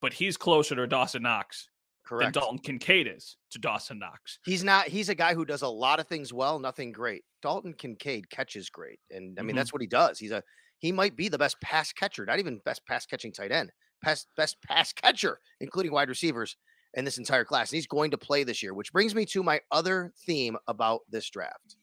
but 0.00 0.12
he's 0.12 0.36
closer 0.36 0.74
to 0.76 0.86
Dawson 0.86 1.22
Knox 1.22 1.68
Correct. 2.06 2.32
than 2.32 2.40
Dalton 2.40 2.58
Kincaid 2.58 3.06
is 3.06 3.36
to 3.50 3.58
Dawson 3.58 3.98
Knox. 3.98 4.38
He's 4.44 4.64
not. 4.64 4.88
He's 4.88 5.08
a 5.08 5.14
guy 5.14 5.34
who 5.34 5.44
does 5.44 5.62
a 5.62 5.68
lot 5.68 6.00
of 6.00 6.06
things 6.06 6.32
well, 6.32 6.58
nothing 6.58 6.92
great. 6.92 7.24
Dalton 7.42 7.74
Kincaid 7.74 8.30
catches 8.30 8.70
great, 8.70 8.98
and 9.10 9.38
I 9.38 9.42
mean 9.42 9.50
mm-hmm. 9.50 9.58
that's 9.58 9.72
what 9.72 9.82
he 9.82 9.88
does. 9.88 10.18
He's 10.18 10.30
a 10.30 10.42
he 10.78 10.92
might 10.92 11.16
be 11.16 11.28
the 11.28 11.38
best 11.38 11.60
pass 11.60 11.92
catcher, 11.92 12.24
not 12.24 12.38
even 12.38 12.60
best 12.64 12.86
pass 12.86 13.04
catching 13.04 13.32
tight 13.32 13.52
end, 13.52 13.70
best 14.02 14.28
best 14.36 14.56
pass 14.62 14.92
catcher, 14.92 15.40
including 15.60 15.92
wide 15.92 16.08
receivers 16.08 16.56
in 16.94 17.04
this 17.04 17.18
entire 17.18 17.44
class. 17.44 17.70
And 17.70 17.76
he's 17.76 17.86
going 17.86 18.10
to 18.12 18.18
play 18.18 18.44
this 18.44 18.62
year, 18.62 18.72
which 18.72 18.92
brings 18.92 19.14
me 19.14 19.26
to 19.26 19.42
my 19.42 19.60
other 19.70 20.12
theme 20.26 20.56
about 20.66 21.00
this 21.10 21.28
draft. 21.28 21.76